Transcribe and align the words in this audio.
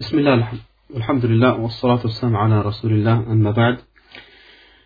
بسم 0.00 0.18
الله 0.18 0.48
الحمد 0.96 1.24
لله 1.24 1.60
والصلاة 1.60 2.00
والسلام 2.04 2.36
على 2.36 2.60
رسول 2.60 2.92
الله 2.92 3.32
أما 3.32 3.50
بعد 3.50 3.78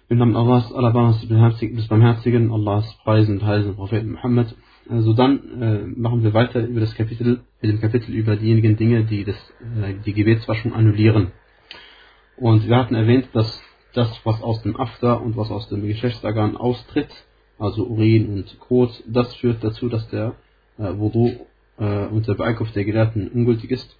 Im 0.08 0.18
Namen 0.18 0.36
Allahs, 0.36 0.72
Allahs 0.72 1.21
des 1.21 1.88
Barmherzigen, 1.88 2.52
Allahs 2.52 2.96
Preisen 3.04 3.38
und 3.38 3.44
Heiligen 3.44 3.75
Propheten 3.75 4.12
Muhammad. 4.12 4.54
Also 4.88 5.12
dann 5.12 5.62
äh, 5.62 6.00
machen 6.00 6.23
wir 6.23 6.33
weiter 6.33 6.65
über 6.65 6.81
das 6.81 6.94
Kapitel, 6.94 7.41
mit 7.60 7.73
dem 7.73 7.81
Kapitel 7.81 8.14
über 8.14 8.36
diejenigen 8.36 8.77
Dinge, 8.77 9.04
die 9.04 9.25
das, 9.25 9.36
äh, 9.82 9.95
die 10.07 10.12
Gebetswaschung 10.12 10.72
annullieren. 10.74 11.32
Und 12.36 12.68
wir 12.68 12.77
hatten 12.77 12.95
erwähnt, 12.95 13.29
dass 13.32 13.62
das, 13.95 14.20
was 14.24 14.40
aus 14.42 14.62
dem 14.62 14.77
After 14.77 15.20
und 15.20 15.36
was 15.36 15.50
aus 15.50 15.68
dem 15.68 15.86
Geschlechtsorgan 15.86 16.56
austritt, 16.56 17.11
also 17.58 17.84
Urin 17.84 18.32
und 18.32 18.61
Kot, 18.61 19.02
das 19.08 19.34
führt 19.34 19.62
dazu, 19.64 19.88
dass 19.88 20.08
der 20.11 20.34
äh, 20.79 20.96
Wudu 20.96 21.32
äh, 21.79 22.06
unter 22.06 22.36
Beeinkunft 22.36 22.77
der 22.77 22.84
Gelehrten 22.84 23.29
ungültig 23.29 23.72
ist. 23.72 23.96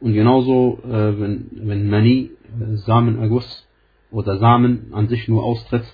und 0.00 0.14
genauso, 0.14 0.78
äh, 0.84 1.20
wenn, 1.20 1.50
wenn 1.52 1.90
Mani, 1.90 2.30
äh, 2.60 2.76
Samenerguss 2.76 3.66
oder 4.10 4.38
Samen 4.38 4.92
an 4.92 5.08
sich 5.08 5.28
nur 5.28 5.44
austritt 5.44 5.84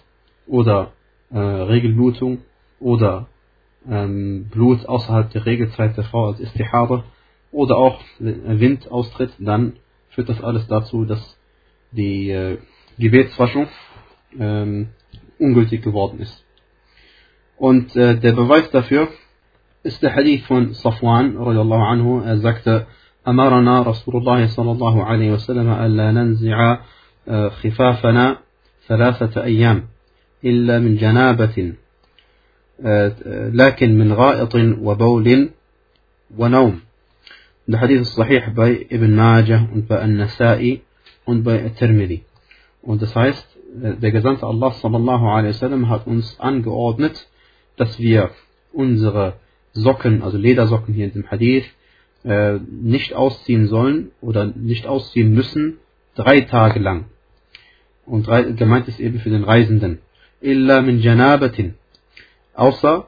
oder 0.47 0.93
äh, 1.31 1.39
Regelblutung 1.39 2.39
oder 2.79 3.27
ähm, 3.89 4.49
Blut 4.51 4.87
außerhalb 4.87 5.31
der 5.31 5.45
Regelzeit 5.45 5.97
der 5.97 6.05
Frau 6.05 6.29
als 6.29 6.41
Istihada 6.41 7.05
oder 7.53 7.77
auch 7.77 8.01
Wind 8.19 8.91
austritt, 8.91 9.33
dann 9.39 9.75
führt 10.11 10.29
das 10.29 10.43
alles 10.43 10.67
dazu, 10.69 11.05
dass 11.05 11.39
die 11.91 12.31
äh, 12.31 12.59
Gebetswaschung 12.99 13.69
ähm, 14.39 14.89
ungültig 15.39 15.83
geworden 15.83 16.21
ist. 16.21 16.45
Und 17.57 17.95
äh, 17.97 18.19
der 18.19 18.33
Beweis 18.33 18.71
dafür 18.71 19.09
ist 19.83 20.03
der 20.03 20.15
Hadith 20.15 20.45
von 20.47 20.75
Safwan, 20.75 21.37
anhu, 21.37 22.21
er 22.21 22.39
sagte, 22.39 22.87
أمرنا 23.29 23.83
رسول 23.83 24.17
الله 24.17 24.47
صلى 24.47 24.71
الله 24.71 25.05
عليه 25.05 25.33
وسلم 25.33 25.69
أن 25.69 25.97
لا 25.97 26.13
ننزع 26.13 26.79
آه، 27.29 27.49
خفافنا 27.49 28.39
ثلاثة 28.89 29.45
أيام 29.45 29.85
إلا 30.45 30.79
من 30.79 30.97
جنابة 30.97 31.73
آه، 32.85 33.13
لكن 33.53 33.99
من 33.99 34.13
غائط 34.13 34.55
وبول 34.81 35.49
ونوم. 36.39 36.81
الحديث 37.69 38.01
الصحيح 38.01 38.49
باي 38.49 38.87
ابن 38.93 39.11
ماجه 39.11 39.61
ونبا 39.75 40.05
النسائي 40.05 40.81
ونبا 41.27 41.67
الترمذي. 41.67 42.23
Und 42.83 43.03
das 43.03 43.17
heißt, 43.17 43.47
der 44.03 44.13
Gesandte 44.13 44.47
Allah 44.47 44.73
sallallahu 44.73 45.27
alaihi 45.27 45.55
wasallam 45.55 45.89
hat 45.89 46.07
uns 46.07 46.39
angeordnet, 46.39 47.29
dass 47.77 47.99
wir 47.99 48.31
unsere 48.73 49.35
Socken, 49.73 50.23
also 50.23 50.39
Ledersocken 50.39 50.95
hier 50.95 51.07
in 51.07 51.13
dem 51.13 51.31
Hadith, 51.31 51.67
äh, 52.27 52.59
nicht 52.59 53.15
ausziehen 53.15 53.69
sollen 53.69 54.11
oder 54.21 54.47
nicht 54.47 54.87
ausziehen 54.87 55.33
müssen, 55.33 55.79
drei 56.17 56.41
Tage 56.41 56.81
lang. 56.81 57.05
Und 58.05 58.27
gemeint 58.57 58.89
ist 58.89 59.01
eben 59.01 59.21
für 59.21 59.31
den 59.31 59.45
Reisenden. 59.45 59.99
Illa 60.41 60.83
min 60.83 60.99
janabatin. 60.99 61.75
Außer, 62.55 63.07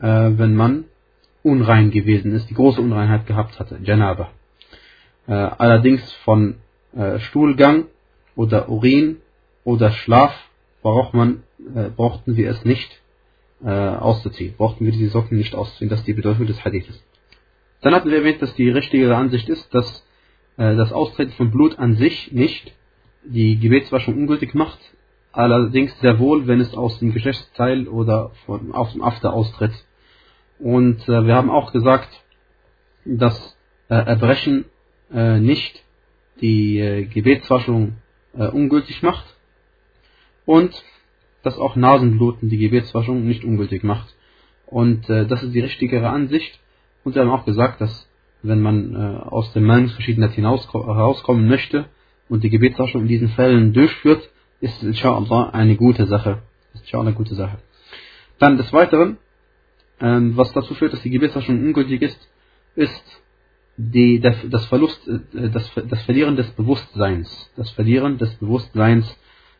äh, 0.00 0.06
wenn 0.06 0.54
man 0.54 0.84
unrein 1.42 1.90
gewesen 1.90 2.32
ist, 2.32 2.48
die 2.48 2.54
große 2.54 2.80
Unreinheit 2.80 3.26
gehabt 3.26 3.58
hatte, 3.60 3.78
Janaba. 3.82 4.30
Äh, 5.26 5.32
allerdings 5.32 6.12
von 6.24 6.56
äh, 6.96 7.18
Stuhlgang 7.18 7.86
oder 8.34 8.68
Urin 8.68 9.18
oder 9.64 9.90
Schlaf 9.90 10.34
braucht 10.82 11.14
man, 11.14 11.42
äh, 11.74 11.90
brauchten 11.90 12.36
wir 12.36 12.50
es 12.50 12.64
nicht 12.64 13.00
äh, 13.64 13.68
auszuziehen. 13.68 14.54
Brauchten 14.56 14.84
wir 14.84 14.92
die 14.92 15.06
Socken 15.06 15.38
nicht 15.38 15.54
auszuziehen. 15.54 15.90
Das 15.90 16.00
ist 16.00 16.06
die 16.06 16.14
Bedeutung 16.14 16.46
des 16.46 16.64
Hadithes. 16.64 17.02
Dann 17.84 17.94
hatten 17.94 18.08
wir 18.08 18.16
erwähnt, 18.16 18.40
dass 18.40 18.54
die 18.54 18.70
richtige 18.70 19.14
Ansicht 19.14 19.46
ist, 19.50 19.74
dass 19.74 20.06
äh, 20.56 20.74
das 20.74 20.90
Austreten 20.90 21.32
von 21.32 21.50
Blut 21.50 21.78
an 21.78 21.96
sich 21.96 22.32
nicht 22.32 22.72
die 23.24 23.58
Gebetswaschung 23.58 24.16
ungültig 24.16 24.54
macht, 24.54 24.78
allerdings 25.32 25.94
sehr 26.00 26.18
wohl, 26.18 26.46
wenn 26.46 26.60
es 26.60 26.74
aus 26.74 26.98
dem 26.98 27.12
Geschlechtsteil 27.12 27.86
oder 27.86 28.30
von, 28.46 28.72
aus 28.72 28.94
dem 28.94 29.02
After 29.02 29.34
austritt. 29.34 29.74
Und 30.58 31.06
äh, 31.10 31.26
wir 31.26 31.34
haben 31.34 31.50
auch 31.50 31.72
gesagt, 31.72 32.08
dass 33.04 33.36
äh, 33.90 33.96
Erbrechen 33.96 34.64
äh, 35.12 35.38
nicht 35.38 35.84
die 36.40 36.78
äh, 36.78 37.04
Gebetswaschung 37.04 37.96
äh, 38.32 38.46
ungültig 38.46 39.02
macht 39.02 39.26
und 40.46 40.72
dass 41.42 41.58
auch 41.58 41.76
Nasenbluten 41.76 42.48
die 42.48 42.56
Gebetswaschung 42.56 43.26
nicht 43.26 43.44
ungültig 43.44 43.84
macht. 43.84 44.14
Und 44.64 45.10
äh, 45.10 45.26
das 45.26 45.42
ist 45.42 45.52
die 45.54 45.60
richtigere 45.60 46.08
Ansicht. 46.08 46.58
Und 47.04 47.14
wir 47.14 47.22
haben 47.22 47.30
auch 47.30 47.44
gesagt, 47.44 47.80
dass 47.80 48.08
wenn 48.42 48.60
man 48.60 48.94
äh, 48.94 48.98
aus 49.28 49.52
der 49.52 49.62
Meinungsverschiedenheit 49.62 50.36
herauskommen 50.36 51.48
möchte 51.48 51.86
und 52.28 52.44
die 52.44 52.50
Gebetswaschung 52.50 53.02
in 53.02 53.08
diesen 53.08 53.28
Fällen 53.30 53.72
durchführt, 53.72 54.28
ist 54.60 54.82
inshallah 54.82 55.50
eine 55.50 55.76
gute 55.76 56.06
Sache. 56.06 56.42
Ist 56.72 56.82
inshallah 56.82 57.08
eine 57.08 57.14
gute 57.14 57.34
Sache. 57.34 57.58
Dann 58.38 58.56
des 58.56 58.72
Weiteren, 58.72 59.18
ähm, 60.00 60.36
was 60.36 60.52
dazu 60.52 60.74
führt, 60.74 60.92
dass 60.92 61.02
die 61.02 61.10
Gebetswaschung 61.10 61.58
ungültig 61.58 62.02
ist, 62.02 62.28
ist 62.74 63.22
die, 63.76 64.20
das, 64.20 64.36
das 64.50 64.66
Verlust, 64.66 65.06
äh, 65.08 65.50
das, 65.50 65.70
das 65.88 66.02
Verlieren 66.02 66.36
des 66.36 66.50
Bewusstseins. 66.52 67.50
Das 67.56 67.70
Verlieren 67.70 68.18
des 68.18 68.34
Bewusstseins, 68.36 69.06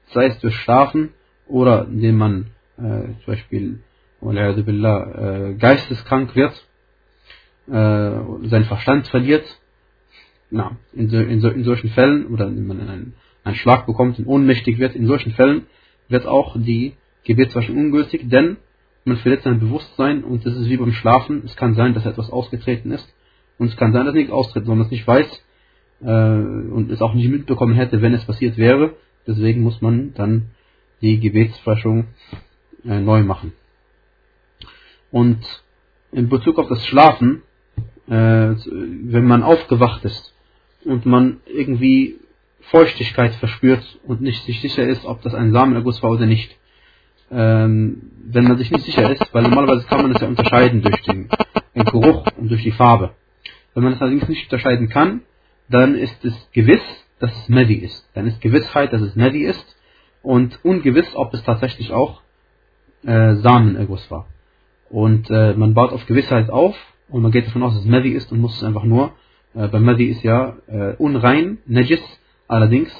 sei 0.07 0.27
es 0.27 0.39
durch 0.41 0.57
Schlafen 0.57 1.11
oder 1.47 1.87
indem 1.87 2.17
man 2.17 2.47
äh, 2.77 2.81
zum 2.81 3.27
Beispiel 3.27 3.81
billah, 4.21 5.51
äh, 5.51 5.55
geisteskrank 5.55 6.35
wird 6.35 6.67
äh, 7.67 8.49
seinen 8.49 8.65
Verstand 8.67 9.09
verliert, 9.09 9.45
na, 10.51 10.77
in, 10.93 11.09
so, 11.09 11.19
in, 11.19 11.41
so, 11.41 11.49
in 11.49 11.65
solchen 11.65 11.91
Fällen, 11.91 12.27
oder 12.27 12.47
wenn 12.47 12.67
man 12.67 12.81
einen, 12.81 13.15
einen 13.43 13.57
Schlag 13.57 13.87
bekommt 13.87 14.19
und 14.19 14.27
ohnmächtig 14.27 14.79
wird, 14.79 14.95
in 14.95 15.07
solchen 15.07 15.33
Fällen 15.33 15.67
wird 16.09 16.27
auch 16.27 16.57
die 16.59 16.95
Gebetswaschung 17.25 17.77
ungültig, 17.77 18.29
denn 18.29 18.59
man 19.05 19.17
verliert 19.19 19.43
sein 19.43 19.61
Bewusstsein 19.61 20.25
und 20.25 20.47
das 20.47 20.55
ist 20.57 20.69
wie 20.69 20.77
beim 20.77 20.93
Schlafen. 20.93 21.43
Es 21.45 21.57
kann 21.57 21.75
sein, 21.75 21.95
dass 21.95 22.07
etwas 22.07 22.31
ausgetreten 22.31 22.91
ist 22.91 23.07
und 23.59 23.69
es 23.69 23.77
kann 23.77 23.93
sein, 23.93 24.07
dass 24.07 24.15
nichts 24.15 24.33
austritt, 24.33 24.67
man 24.67 24.81
es 24.81 24.91
nicht 24.91 25.07
weiß 25.07 25.45
äh, 26.03 26.07
und 26.07 26.91
es 26.91 27.03
auch 27.03 27.15
nicht 27.15 27.31
mitbekommen 27.31 27.75
hätte, 27.75 28.01
wenn 28.01 28.15
es 28.15 28.25
passiert 28.25 28.57
wäre. 28.57 28.95
Deswegen 29.27 29.63
muss 29.63 29.81
man 29.81 30.15
dann 30.15 30.51
die 31.01 31.21
Gebetswaschung 31.21 32.07
äh, 32.85 33.01
neu 33.01 33.23
machen. 33.23 33.53
Und 35.11 35.45
in 36.13 36.29
Bezug 36.29 36.59
auf 36.59 36.69
das 36.69 36.85
Schlafen 36.87 37.43
äh, 38.09 38.55
wenn 38.67 39.27
man 39.27 39.43
aufgewacht 39.43 40.05
ist 40.05 40.35
und 40.85 41.07
man 41.07 41.41
irgendwie 41.47 42.17
Feuchtigkeit 42.71 43.35
verspürt 43.37 43.99
und 44.07 44.21
nicht 44.21 44.45
sich 44.45 44.61
sicher 44.61 44.85
ist, 44.85 45.05
ob 45.05 45.23
das 45.23 45.35
ein 45.35 45.53
Samenerguss 45.53 46.03
war 46.03 46.11
oder 46.11 46.27
nicht. 46.27 46.57
Ähm, 47.31 48.11
wenn 48.27 48.45
man 48.45 48.59
sich 48.59 48.71
nicht 48.71 48.85
sicher 48.85 49.11
ist, 49.11 49.33
weil 49.33 49.43
normalerweise 49.43 49.87
kann 49.87 50.03
man 50.03 50.13
das 50.13 50.23
ja 50.23 50.29
unterscheiden 50.29 50.83
durch 50.83 51.01
den, 51.03 51.29
den 51.75 51.85
Geruch 51.85 52.27
und 52.37 52.51
durch 52.51 52.63
die 52.63 52.73
Farbe. 52.73 53.15
Wenn 53.75 53.83
man 53.83 53.93
das 53.93 54.03
allerdings 54.03 54.29
nicht 54.29 54.45
unterscheiden 54.45 54.89
kann, 54.89 55.23
dann 55.69 55.95
ist 55.95 56.25
es 56.25 56.35
gewiss, 56.53 56.83
dass 57.19 57.33
es 57.37 57.49
Medi 57.49 57.75
ist. 57.75 58.09
Dann 58.15 58.27
ist 58.27 58.41
Gewissheit, 58.41 58.93
dass 58.93 59.01
es 59.01 59.17
Medi 59.17 59.45
ist 59.45 59.77
und 60.23 60.59
ungewiss, 60.65 61.15
ob 61.15 61.35
es 61.35 61.43
tatsächlich 61.43 61.93
auch 61.93 62.23
äh, 63.05 63.35
Samenerguss 63.37 64.11
war. 64.11 64.27
Und 64.91 65.31
äh, 65.31 65.55
man 65.55 65.75
baut 65.75 65.93
auf 65.93 66.07
Gewissheit 66.07 66.51
auf 66.51 66.77
und 67.09 67.23
man 67.23 67.33
geht 67.33 67.47
davon 67.47 67.63
aus, 67.63 67.75
dass 67.75 67.83
es 67.83 67.91
Madi 67.91 68.11
ist 68.11 68.33
und 68.33 68.41
muss 68.41 68.57
es 68.57 68.65
einfach 68.65 68.85
nur, 68.85 69.13
äh, 69.55 69.69
bei 69.69 69.81
Madi 69.81 70.07
ist 70.07 70.23
ja 70.23 70.57
äh, 70.67 70.95
unrein, 70.97 71.59
Najis, 71.67 72.03
allerdings 72.49 72.91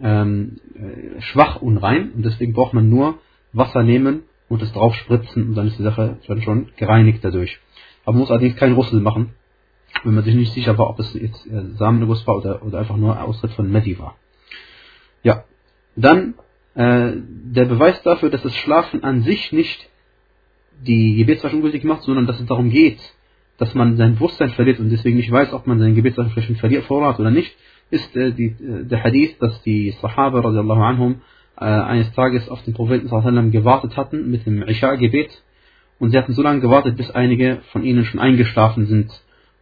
ähm, 0.00 0.58
äh, 0.74 1.20
schwach 1.20 1.62
unrein 1.62 2.12
und 2.12 2.24
deswegen 2.24 2.52
braucht 2.52 2.74
man 2.74 2.88
nur 2.88 3.18
Wasser 3.52 3.82
nehmen 3.82 4.22
und 4.48 4.62
es 4.62 4.72
drauf 4.72 4.94
spritzen 4.94 5.48
und 5.48 5.54
dann 5.54 5.68
ist 5.68 5.78
die 5.78 5.82
Sache 5.82 6.18
dann 6.26 6.42
schon 6.42 6.68
gereinigt 6.76 7.24
dadurch. 7.24 7.58
Aber 8.04 8.12
man 8.12 8.20
muss 8.20 8.30
allerdings 8.30 8.56
keinen 8.56 8.74
Russel 8.74 9.00
machen, 9.00 9.34
wenn 10.04 10.14
man 10.14 10.24
sich 10.24 10.34
nicht 10.34 10.52
sicher 10.52 10.76
war, 10.78 10.90
ob 10.90 10.98
es 10.98 11.12
jetzt 11.14 11.46
äh, 11.46 11.76
Samenerguss 11.76 12.26
war 12.26 12.36
oder, 12.36 12.62
oder 12.64 12.78
einfach 12.78 12.96
nur 12.96 13.22
Austritt 13.22 13.52
von 13.52 13.70
Medi 13.70 13.98
war. 13.98 14.16
Ja, 15.22 15.44
dann 15.94 16.34
äh, 16.74 17.12
der 17.16 17.66
Beweis 17.66 18.02
dafür, 18.02 18.30
dass 18.30 18.42
das 18.42 18.56
Schlafen 18.56 19.04
an 19.04 19.22
sich 19.22 19.52
nicht 19.52 19.88
die 20.80 21.16
Gebetswaschung 21.16 21.60
gültig 21.60 21.84
macht, 21.84 22.02
sondern 22.02 22.26
dass 22.26 22.40
es 22.40 22.46
darum 22.46 22.70
geht, 22.70 22.98
dass 23.62 23.76
man 23.76 23.96
sein 23.96 24.16
Bewusstsein 24.16 24.48
verliert 24.50 24.80
und 24.80 24.90
deswegen 24.90 25.18
nicht 25.18 25.30
weiß, 25.30 25.52
ob 25.52 25.68
man 25.68 25.78
sein 25.78 25.94
Gebetswaschung 25.94 26.56
verliert 26.56 26.84
vorhat 26.86 27.20
oder 27.20 27.30
nicht, 27.30 27.56
ist 27.90 28.16
äh, 28.16 28.32
die, 28.32 28.46
äh, 28.46 28.84
der 28.84 29.04
Hadith, 29.04 29.38
dass 29.38 29.62
die 29.62 29.94
Sahaba 30.02 30.40
radiallahu 30.40 30.80
anhum 30.82 31.20
äh, 31.56 31.64
eines 31.66 32.10
Tages 32.12 32.48
auf 32.48 32.60
den 32.64 32.74
Propheten 32.74 33.06
sallam 33.06 33.52
gewartet 33.52 33.96
hatten 33.96 34.32
mit 34.32 34.46
dem 34.46 34.64
Isha-Gebet 34.64 35.44
und 36.00 36.10
sie 36.10 36.18
hatten 36.18 36.32
so 36.32 36.42
lange 36.42 36.58
gewartet, 36.58 36.96
bis 36.96 37.12
einige 37.12 37.60
von 37.70 37.84
ihnen 37.84 38.04
schon 38.04 38.18
eingeschlafen 38.18 38.86
sind. 38.86 39.12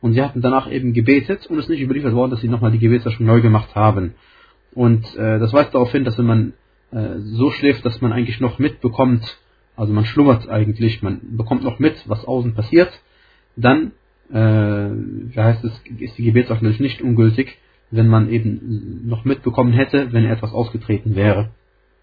Und 0.00 0.14
sie 0.14 0.22
hatten 0.22 0.40
danach 0.40 0.72
eben 0.72 0.94
gebetet 0.94 1.46
und 1.48 1.58
es 1.58 1.64
ist 1.64 1.68
nicht 1.68 1.82
überliefert 1.82 2.14
worden, 2.14 2.30
dass 2.30 2.40
sie 2.40 2.48
nochmal 2.48 2.70
die 2.70 2.78
Gebetswaschung 2.78 3.26
neu 3.26 3.42
gemacht 3.42 3.74
haben. 3.74 4.14
Und 4.72 5.14
äh, 5.16 5.38
das 5.38 5.52
weist 5.52 5.74
darauf 5.74 5.92
hin, 5.92 6.04
dass 6.04 6.16
wenn 6.16 6.24
man 6.24 6.52
äh, 6.90 7.18
so 7.18 7.50
schläft, 7.50 7.84
dass 7.84 8.00
man 8.00 8.14
eigentlich 8.14 8.40
noch 8.40 8.58
mitbekommt, 8.58 9.36
also 9.76 9.92
man 9.92 10.06
schlummert 10.06 10.48
eigentlich, 10.48 11.02
man 11.02 11.20
bekommt 11.36 11.64
noch 11.64 11.78
mit, 11.78 12.02
was 12.08 12.24
außen 12.24 12.54
passiert, 12.54 12.90
dann, 13.56 13.92
äh, 14.30 14.34
wie 14.34 15.40
heißt 15.40 15.64
es, 15.64 15.72
ist 15.98 16.18
die 16.18 16.32
natürlich 16.32 16.80
nicht 16.80 17.02
ungültig, 17.02 17.58
wenn 17.90 18.08
man 18.08 18.30
eben 18.30 19.08
noch 19.08 19.24
mitbekommen 19.24 19.72
hätte, 19.72 20.12
wenn 20.12 20.24
etwas 20.24 20.52
ausgetreten 20.52 21.16
wäre. 21.16 21.50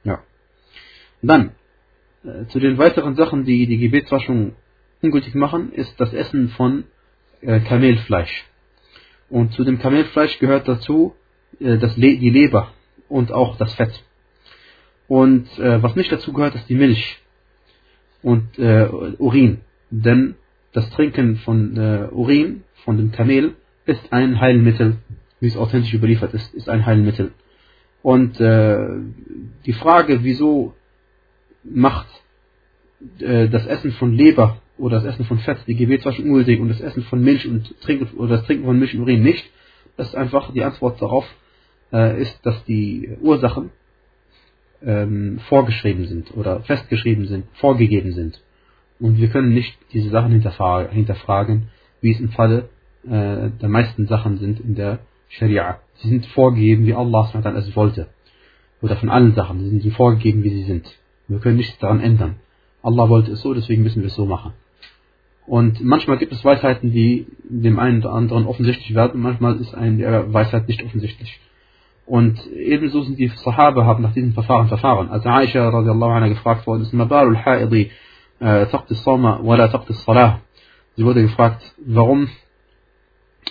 Ja. 0.04 0.20
Dann, 1.22 1.52
äh, 2.24 2.46
zu 2.48 2.60
den 2.60 2.78
weiteren 2.78 3.16
Sachen, 3.16 3.46
die 3.46 3.68
die 3.68 3.78
Gebetswaschung 3.78 4.54
ungültig 5.02 5.36
machen, 5.36 5.72
ist 5.72 6.00
das 6.00 6.14
Essen 6.14 6.50
von 6.50 6.86
äh, 7.42 7.60
Kamelfleisch. 7.62 8.46
Und 9.30 9.54
zu 9.54 9.64
dem 9.64 9.80
Kamelfleisch 9.80 10.40
gehört 10.40 10.68
dazu 10.68 11.16
äh, 11.60 11.78
das 11.78 11.96
Le 11.98 12.18
die 12.18 12.30
Leber 12.30 12.72
und 13.10 13.32
auch 13.32 13.58
das 13.58 13.74
Fett. 13.76 14.04
Und 15.08 15.48
äh, 15.58 15.82
was 15.82 15.96
nicht 15.96 16.12
dazu 16.12 16.34
gehört, 16.34 16.56
ist 16.56 16.68
die 16.70 16.76
Milch 16.76 17.20
und 18.22 18.60
äh, 18.60 18.88
Urin. 19.18 19.62
Denn 19.90 20.36
das 20.74 20.90
Trinken 20.92 21.38
von 21.38 21.78
äh, 21.78 22.08
Urin, 22.12 22.64
von 22.84 22.98
dem 22.98 23.12
Kamel, 23.12 23.56
ist 23.86 24.12
ein 24.12 24.40
Heilmittel, 24.40 24.98
wie 25.40 25.48
es 25.48 25.58
authentisch 25.58 25.94
überliefert 25.94 26.34
ist, 26.34 26.54
ist 26.54 26.70
ein 26.70 26.86
Heilmittel. 26.86 27.32
Und 28.04 28.40
äh, 28.40 28.78
die 29.66 29.74
Frage, 29.74 30.24
wieso 30.24 30.74
macht 31.64 32.08
äh, 33.20 33.48
das 33.50 33.66
Essen 33.66 33.92
von 33.94 34.14
Leber 34.14 34.62
oder 34.78 35.02
das 35.02 35.14
Essen 35.14 35.26
von 35.26 35.40
Fett 35.40 35.60
die 35.68 35.76
Gebetswaschung 35.76 36.26
ungültig 36.26 36.60
und 36.60 36.70
das 36.70 36.82
Essen 36.82 37.04
von 37.04 37.22
Milch 37.22 37.48
und 37.48 37.80
Trinken 37.82 38.18
oder 38.18 38.38
das 38.38 38.46
Trinken 38.46 38.66
von 38.66 38.80
Milch 38.80 38.96
und 38.96 39.02
Urin 39.02 39.24
nicht, 39.24 39.46
das 39.96 40.10
ist 40.10 40.16
einfach 40.16 40.54
die 40.54 40.64
Antwort 40.64 41.02
darauf 41.02 41.26
äh, 41.92 42.22
ist, 42.22 42.40
dass 42.46 42.64
die 42.66 43.18
Ursachen 43.22 43.72
ähm, 44.84 45.40
vorgeschrieben 45.50 46.06
sind 46.06 46.36
oder 46.36 46.62
festgeschrieben 46.62 47.26
sind, 47.28 47.46
vorgegeben 47.54 48.12
sind. 48.12 48.42
Und 49.00 49.18
wir 49.18 49.30
können 49.30 49.54
nicht 49.54 49.78
diese 49.94 50.10
Sachen 50.10 50.32
hinterfragen, 50.32 51.70
wie 52.02 52.12
es 52.12 52.20
im 52.20 52.30
Falle 52.30 52.70
äh, 53.06 53.50
der 53.62 53.70
meisten 53.70 54.08
Sachen 54.08 54.38
sind 54.38 54.60
in 54.60 54.76
der 54.76 55.00
Scharia. 55.30 55.80
Sie 55.96 56.10
sind 56.10 56.26
vorgegeben, 56.28 56.86
wie 56.86 56.94
Allah 56.94 57.30
es 57.34 57.76
wollte. 57.76 58.08
Oder 58.82 58.96
von 58.96 59.10
allen 59.10 59.34
Sachen. 59.34 59.60
Sie 59.60 59.80
sind 59.80 59.94
vorgegeben, 59.94 60.44
wie 60.44 60.50
sie 60.50 60.64
sind. 60.64 60.88
Wir 61.28 61.40
können 61.40 61.58
nichts 61.58 61.78
daran 61.80 62.00
ändern. 62.00 62.36
Allah 62.82 63.10
wollte 63.10 63.32
es 63.32 63.42
so, 63.42 63.54
deswegen 63.54 63.84
müssen 63.84 64.02
wir 64.02 64.08
es 64.08 64.16
so 64.16 64.26
machen. 64.26 64.54
Und 65.46 65.84
manchmal 65.84 66.18
gibt 66.18 66.34
es 66.34 66.44
Weisheiten, 66.44 66.92
die 66.92 67.28
dem 67.44 67.80
einen 67.80 68.02
oder 68.02 68.14
anderen 68.14 68.46
offensichtlich 68.46 68.94
werden, 68.94 69.22
manchmal 69.22 69.60
ist 69.60 69.74
eine 69.74 70.34
Weisheit 70.34 70.68
nicht 70.68 70.84
offensichtlich. 70.84 71.40
Und 72.06 72.46
ebenso 72.48 73.02
sind 73.02 73.18
die 73.18 73.28
Sahaba 73.28 73.86
haben 73.86 74.04
nach 74.04 74.14
diesem 74.14 74.34
Verfahren 74.34 74.68
verfahren. 74.68 75.10
Als 75.10 75.26
Aisha 75.26 75.68
radiallahu 75.68 76.12
anha 76.12 76.28
gefragt 76.28 76.68
worden 76.68 76.82
ist, 76.82 76.94
Mabalul 76.94 77.38
Haidi 77.38 77.92
taqti 78.40 78.96
Soma 78.96 79.40
wala 79.44 79.68
taqti 79.68 79.94
Salah. 79.94 80.40
Sie 80.96 81.06
wurde 81.06 81.22
gefragt, 81.22 81.62
warum 81.86 82.28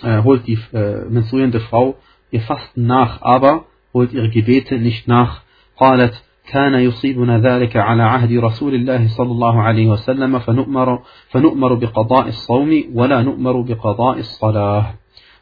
äh, 0.03 0.21
holt 0.23 0.45
die 0.47 0.59
äh, 0.73 1.05
menstruierende 1.09 1.59
Frau 1.61 1.95
ihr 2.31 2.41
Fasten 2.41 2.85
nach, 2.85 3.21
aber 3.21 3.65
holt 3.93 4.13
ihre 4.13 4.29
Gebete 4.29 4.77
nicht 4.77 5.07
nach. 5.07 5.43
قالت 5.77 6.23
كان 6.47 6.73
يصيبنا 6.73 7.39
ذلك 7.39 7.77
على 7.77 8.03
عهد 8.03 8.31
رسول 8.37 8.75
الله 8.75 9.07
صلى 9.07 9.31
الله 9.31 9.61
عليه 9.61 9.87
وسلم 9.87 10.39
فنؤمر, 10.39 10.99
فنؤمر 11.29 11.73
بقضاء 11.73 12.27
الصوم 12.27 12.83
ولا 12.93 13.21
نؤمر 13.21 13.61
بقضاء 13.61 14.19
الصلاة. 14.19 14.93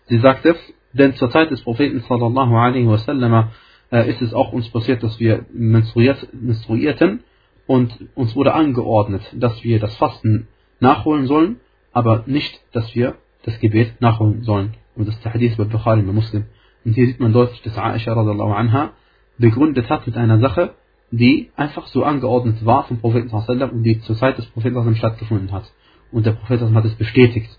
Sie 0.07 0.17
sagte, 0.19 0.55
denn 0.93 1.13
zur 1.13 1.29
Zeit 1.29 1.51
des 1.51 1.61
Propheten 1.61 1.99
sallallahu 2.01 2.55
alaihi 2.55 2.87
wasallam 2.87 3.49
äh, 3.91 4.09
ist 4.09 4.21
es 4.21 4.33
auch 4.33 4.53
uns 4.53 4.69
passiert, 4.69 5.03
dass 5.03 5.19
wir 5.19 5.45
menstruiert, 5.53 6.27
menstruierten 6.33 7.23
und 7.67 8.09
uns 8.15 8.35
wurde 8.35 8.53
angeordnet, 8.53 9.23
dass 9.33 9.63
wir 9.63 9.79
das 9.79 9.95
Fasten 9.95 10.47
nachholen 10.79 11.27
sollen, 11.27 11.57
aber 11.91 12.23
nicht, 12.25 12.59
dass 12.73 12.93
wir 12.95 13.15
das 13.43 13.59
Gebet 13.59 14.01
nachholen 14.01 14.43
sollen. 14.43 14.73
Und 14.95 15.07
das 15.07 15.15
ist 15.15 15.25
der 15.25 15.33
Hadith 15.33 15.57
bei 15.57 15.63
Bukhari 15.63 16.01
bei 16.01 16.11
Muslim. 16.11 16.45
Und 16.83 16.93
hier 16.93 17.07
sieht 17.07 17.19
man 17.19 17.33
deutlich, 17.33 17.61
dass 17.63 17.77
Aisha 17.77 18.13
radiallahu 18.13 18.51
anha 18.51 18.91
begründet 19.37 19.89
hat 19.89 20.05
mit 20.05 20.15
einer 20.15 20.39
Sache, 20.39 20.75
die 21.11 21.51
einfach 21.55 21.87
so 21.87 22.03
angeordnet 22.03 22.65
war 22.65 22.85
vom 22.85 22.99
Propheten 22.99 23.29
sallallahu 23.29 23.71
und 23.75 23.83
die 23.83 23.99
zur 24.01 24.15
Zeit 24.15 24.37
des 24.37 24.45
Propheten 24.47 24.75
sallallahu 24.75 24.95
stattgefunden 24.95 25.51
hat. 25.51 25.71
Und 26.11 26.25
der 26.25 26.31
Prophet 26.31 26.61
hat 26.61 26.85
es 26.85 26.95
bestätigt. 26.95 27.49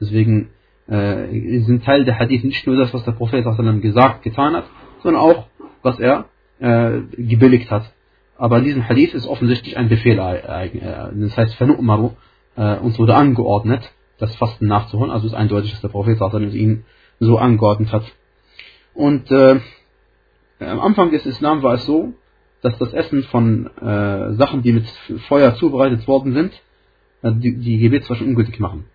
Deswegen 0.00 0.50
äh, 0.88 1.60
sind 1.60 1.84
Teil 1.84 2.04
der 2.04 2.18
Hadith 2.18 2.44
nicht 2.44 2.66
nur 2.66 2.76
das, 2.76 2.92
was 2.94 3.04
der 3.04 3.12
Prophet 3.12 3.44
gesagt, 3.82 4.22
getan 4.22 4.54
hat, 4.54 4.64
sondern 5.02 5.22
auch, 5.22 5.46
was 5.82 5.98
er 5.98 6.26
äh, 6.58 7.00
gebilligt 7.16 7.70
hat. 7.70 7.92
Aber 8.38 8.58
in 8.58 8.64
diesem 8.64 8.88
Hadith 8.88 9.14
ist 9.14 9.26
offensichtlich 9.26 9.76
ein 9.76 9.88
Befehl, 9.88 10.16
das 10.16 11.36
heißt, 11.36 11.56
Fanu'maru, 11.56 12.12
äh, 12.56 12.76
uns 12.78 12.98
wurde 12.98 13.14
angeordnet, 13.14 13.90
das 14.18 14.34
Fasten 14.36 14.66
nachzuholen, 14.66 15.10
also 15.10 15.26
ist 15.26 15.34
eindeutig, 15.34 15.72
dass 15.72 15.80
der 15.80 15.88
Prophet 15.88 16.18
ihn 16.54 16.84
so 17.18 17.38
angeordnet 17.38 17.92
hat. 17.92 18.04
Und 18.94 19.30
äh, 19.30 19.60
am 20.60 20.80
Anfang 20.80 21.10
des 21.10 21.26
Islam 21.26 21.62
war 21.62 21.74
es 21.74 21.86
so, 21.86 22.12
dass 22.62 22.76
das 22.78 22.92
Essen 22.92 23.22
von 23.24 23.66
äh, 23.78 24.34
Sachen, 24.34 24.62
die 24.62 24.72
mit 24.72 24.86
Feuer 25.28 25.54
zubereitet 25.54 26.06
worden 26.08 26.32
sind, 26.32 26.52
äh, 27.22 27.32
die, 27.32 27.56
die 27.56 27.78
Gebetswaschen 27.78 28.26
ungültig 28.26 28.58
machen 28.60 28.86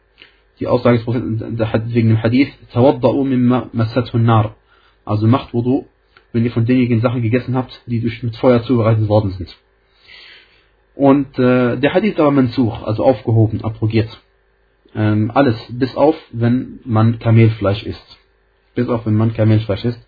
die 0.62 0.68
Aussage 0.68 0.98
des 0.98 1.06
Propheten 1.06 1.60
wegen 1.94 2.10
dem 2.10 2.22
Hadith, 2.22 2.50
mimma 2.74 3.70
massathu 3.74 4.20
nar. 4.20 4.56
Also 5.04 5.28
macht 5.28 5.54
Wudu, 5.54 5.88
wenn 6.33 6.45
ihr 6.45 6.51
von 6.51 6.67
denjenigen 6.67 7.01
Sachen 7.01 7.23
gegessen 7.23 7.57
habt, 7.57 7.83
die 7.87 8.01
durch 8.01 8.23
mit 8.23 8.37
Feuer 8.37 8.63
zubereitet 8.63 9.09
worden 9.09 9.31
sind. 9.33 9.57
Und 10.95 11.39
äh, 11.39 11.77
der 11.77 11.95
Hadith 11.95 12.19
aber 12.19 12.31
Mansuch, 12.31 12.83
also 12.83 13.05
aufgehoben, 13.05 13.63
abrogiert. 13.63 14.09
Ähm, 14.95 15.31
alles, 15.35 15.57
bis 15.71 15.95
auf, 15.97 16.17
wenn 16.33 16.81
man 16.85 17.19
Kamelfleisch 17.19 17.85
isst. 17.85 18.19
Bis 18.75 18.89
auf, 18.89 19.05
wenn 19.07 19.15
man 19.15 19.35
Kamelfleisch 19.35 19.85
isst. 19.85 20.01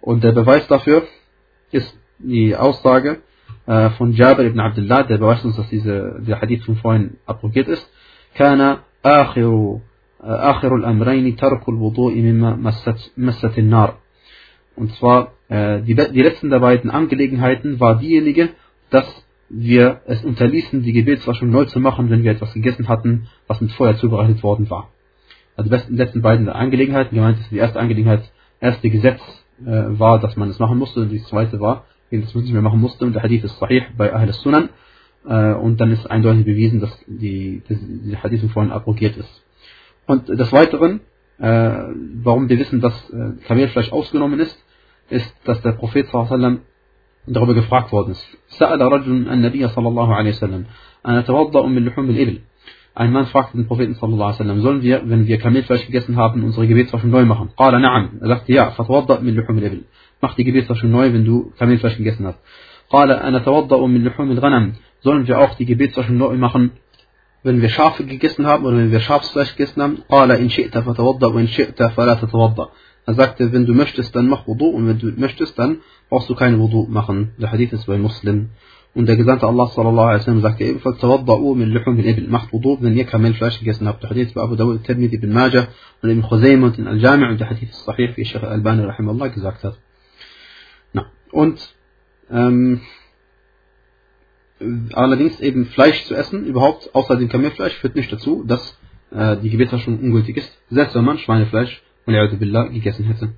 Und 0.00 0.22
der 0.22 0.32
Beweis 0.32 0.66
dafür 0.68 1.02
ist 1.72 1.98
die 2.18 2.54
Aussage 2.54 3.22
äh, 3.66 3.90
von 3.90 4.12
Jabir 4.12 4.46
ibn 4.46 4.60
Abdullah, 4.60 5.02
der 5.02 5.18
beweist 5.18 5.44
uns, 5.44 5.56
dass 5.56 5.68
diese, 5.68 6.20
der 6.20 6.40
Hadith 6.40 6.64
von 6.64 6.76
vorhin 6.76 7.16
abrogiert 7.26 7.68
ist. 7.68 7.90
Kana 8.34 8.84
akhiru 9.02 9.82
آخر 10.26 10.74
الأمرين 10.74 11.36
ترك 11.36 11.68
الوضوء 11.68 12.14
مما 12.14 12.56
مست, 12.56 13.12
مست 13.18 13.58
النار. 13.58 13.98
und 14.75 14.93
zwar, 14.95 15.33
äh, 15.49 15.81
die, 15.81 15.95
die 15.95 16.21
letzten 16.21 16.49
der 16.49 16.59
beiden 16.59 16.89
Angelegenheiten 16.89 17.79
war 17.79 17.99
diejenige, 17.99 18.49
dass 18.89 19.05
wir 19.49 20.01
es 20.05 20.23
unterließen, 20.23 20.81
die 20.81 20.93
Gebetswaschung 20.93 21.49
neu 21.49 21.65
zu 21.65 21.79
machen, 21.79 22.09
wenn 22.09 22.23
wir 22.23 22.31
etwas 22.31 22.53
gegessen 22.53 22.87
hatten, 22.87 23.27
was 23.47 23.59
mit 23.59 23.71
Feuer 23.73 23.97
zubereitet 23.97 24.41
worden 24.43 24.69
war. 24.69 24.89
Also 25.57 25.69
die 25.69 25.95
letzten 25.95 26.21
beiden 26.21 26.47
Angelegenheiten, 26.47 27.13
gemeint 27.13 27.39
ist 27.39 27.51
die 27.51 27.57
erste 27.57 27.79
Angelegenheit, 27.79 28.31
erste 28.61 28.89
Gesetz 28.89 29.19
äh, 29.65 29.99
war, 29.99 30.19
dass 30.19 30.37
man 30.37 30.49
es 30.49 30.59
machen 30.59 30.77
musste, 30.77 31.01
und 31.01 31.09
die 31.09 31.21
zweite 31.23 31.59
war, 31.59 31.85
dass 32.09 32.33
man 32.33 32.43
es 32.43 32.45
nicht 32.45 32.53
mehr 32.53 32.61
machen 32.61 32.79
musste, 32.79 33.05
und 33.05 33.13
der 33.13 33.23
Hadith 33.23 33.43
ist 33.43 33.59
sahih 33.59 33.83
bei 33.97 34.13
Ahl 34.13 34.31
Sunan, 34.31 34.69
äh, 35.27 35.53
und 35.53 35.81
dann 35.81 35.91
ist 35.91 36.09
eindeutig 36.09 36.45
bewiesen, 36.45 36.79
dass 36.79 36.97
die, 37.07 37.61
dass 37.67 37.77
die 37.81 38.15
Hadith 38.17 38.49
vorhin 38.53 38.71
abrogiert 38.71 39.17
ist. 39.17 39.43
Und 40.07 40.29
des 40.29 40.51
Weiteren, 40.53 41.01
äh, 41.40 41.70
warum 42.22 42.48
wir 42.48 42.58
wissen, 42.58 42.80
dass 42.80 43.10
äh, 43.10 43.32
Kamelfleisch 43.46 43.92
ausgenommen 43.92 44.40
ist, 44.40 44.56
ist, 45.10 45.34
dass 45.44 45.60
der 45.62 45.72
Prophet 45.72 46.08
sallam, 46.08 46.60
darüber 47.26 47.54
gefragt 47.54 47.92
worden 47.92 48.12
ist. 48.12 48.38
سأل 48.48 48.80
رجل 48.80 49.28
النبي 49.28 49.68
صلى 49.68 49.88
الله 49.88 50.14
عليه 50.14 50.30
وسلم 50.30 50.64
أن 51.06 51.14
أتوضأ 51.14 51.66
من 51.66 51.84
لحوم 51.84 52.10
الإبل 52.10 52.40
ein 52.96 53.12
Mann 53.12 53.26
fragte 53.26 53.58
den 53.58 53.66
Propheten 53.66 53.94
sallallahu 53.94 54.22
alaihi 54.22 54.38
wasallam, 54.38 54.60
sollen 54.62 54.80
wir, 54.80 55.02
wenn 55.04 55.26
wir 55.26 55.36
Kamelfleisch 55.36 55.84
gegessen 55.84 56.16
haben, 56.16 56.42
unsere 56.44 56.66
Gebetswaschung 56.66 57.10
neu 57.10 57.26
machen? 57.26 57.50
قال 57.54 57.78
نعم. 57.82 58.20
Er 58.22 58.28
sagte 58.28 58.52
ja, 58.54 58.70
فتوضأ 58.70 59.20
من 59.20 59.36
لحوم 59.36 59.58
الإبل. 59.58 59.82
Mach 60.22 60.34
die 60.34 60.44
Gebetswaschung 60.44 60.90
neu, 60.90 61.12
wenn 61.12 61.26
du 61.26 61.52
Kamelfleisch 61.58 61.98
gegessen 61.98 62.26
hast. 62.26 62.38
قال 62.88 63.10
أنا 63.10 63.36
أتوضأ 63.36 63.86
من 63.86 64.04
لحوم 64.04 64.30
الغنم. 64.30 64.72
Sollen 65.00 65.28
wir 65.28 65.38
auch 65.38 65.54
die 65.56 65.66
Gebetswaschung 65.66 66.16
neu 66.16 66.38
machen, 66.38 66.70
wenn 67.43 67.61
wir 67.61 67.69
Schafe 67.69 68.05
gegessen 68.05 68.45
haben 68.45 68.65
oder 68.65 68.77
wenn 68.77 68.91
wir 68.91 68.99
Schafsfleisch 68.99 69.55
gegessen 69.55 69.81
haben, 69.81 69.97
قال 70.09 70.31
إن 70.31 70.49
شئت 70.49 70.77
فتوضأ 70.77 71.27
وإن 71.27 71.47
شئت 71.47 71.83
فلا 71.83 72.13
تتوضأ. 72.13 72.69
Er 73.07 73.15
sagte, 73.15 73.51
wenn 73.51 73.65
du 73.65 73.73
möchtest, 73.73 74.15
dann 74.15 74.27
mach 74.27 74.47
Wudu 74.47 74.67
und 74.67 74.87
wenn 74.87 74.99
du 74.99 75.07
möchtest, 75.17 75.57
dann 75.57 75.79
brauchst 76.09 76.29
du 76.29 76.35
kein 76.35 76.59
Wudu 76.59 76.85
machen. 76.87 77.33
Der 77.39 77.51
Hadith 77.51 77.73
ist 77.73 77.87
bei 77.87 77.97
Muslim. 77.97 78.49
Und 78.93 79.07
der 79.07 79.15
Gesandte 79.15 79.47
Allah 79.47 79.67
sallallahu 79.67 80.07
alaihi 80.07 80.19
wasallam 80.19 80.41
sagte 80.41 80.65
ebenfalls, 80.65 80.99
tawadda'u 80.99 81.55
min 81.55 81.69
luhum 81.69 81.97
al-ibil. 81.97 82.27
Macht 82.27 82.53
Wudu, 82.53 82.77
wenn 82.81 82.95
ihr 82.95 83.05
Kamelfleisch 83.05 83.57
gegessen 83.59 83.87
habt. 83.87 84.03
Der 84.03 84.11
Hadith 84.11 84.33
bei 84.33 84.41
Abu 84.41 84.55
Dawud, 84.55 84.83
Tirmidhi, 84.83 85.15
Ibn 85.15 85.31
Majah 85.31 85.67
und 86.01 86.09
Ibn 86.11 86.21
Khuzaymah 86.21 86.67
und 86.67 86.77
in 86.77 86.87
Al-Jami' 86.87 87.29
und 87.31 87.39
der 87.39 87.49
Hadith 87.49 87.71
ist 87.71 87.85
sahih, 87.85 88.11
wie 88.15 88.25
Sheikh 88.25 88.43
Al-Albani 88.43 88.83
rahimahullah 88.83 89.29
gesagt 89.29 89.63
hat. 89.63 89.79
Na, 90.93 91.05
und 91.31 91.57
ähm, 92.29 92.81
allerdings 94.93 95.39
eben 95.39 95.65
Fleisch 95.67 96.03
zu 96.05 96.15
essen, 96.15 96.45
überhaupt 96.45 96.93
außer 96.93 97.15
dem 97.17 97.29
Kamelfleisch, 97.29 97.75
führt 97.77 97.95
nicht 97.95 98.11
dazu, 98.11 98.43
dass 98.45 98.77
äh, 99.11 99.37
die 99.37 99.49
Gebetswaschung 99.49 99.99
ungültig 99.99 100.37
ist, 100.37 100.61
selbst 100.69 100.95
wenn 100.95 101.05
man 101.05 101.17
Schweinefleisch 101.17 101.81
Billah, 102.05 102.67
gegessen 102.67 103.05
hätte. 103.05 103.33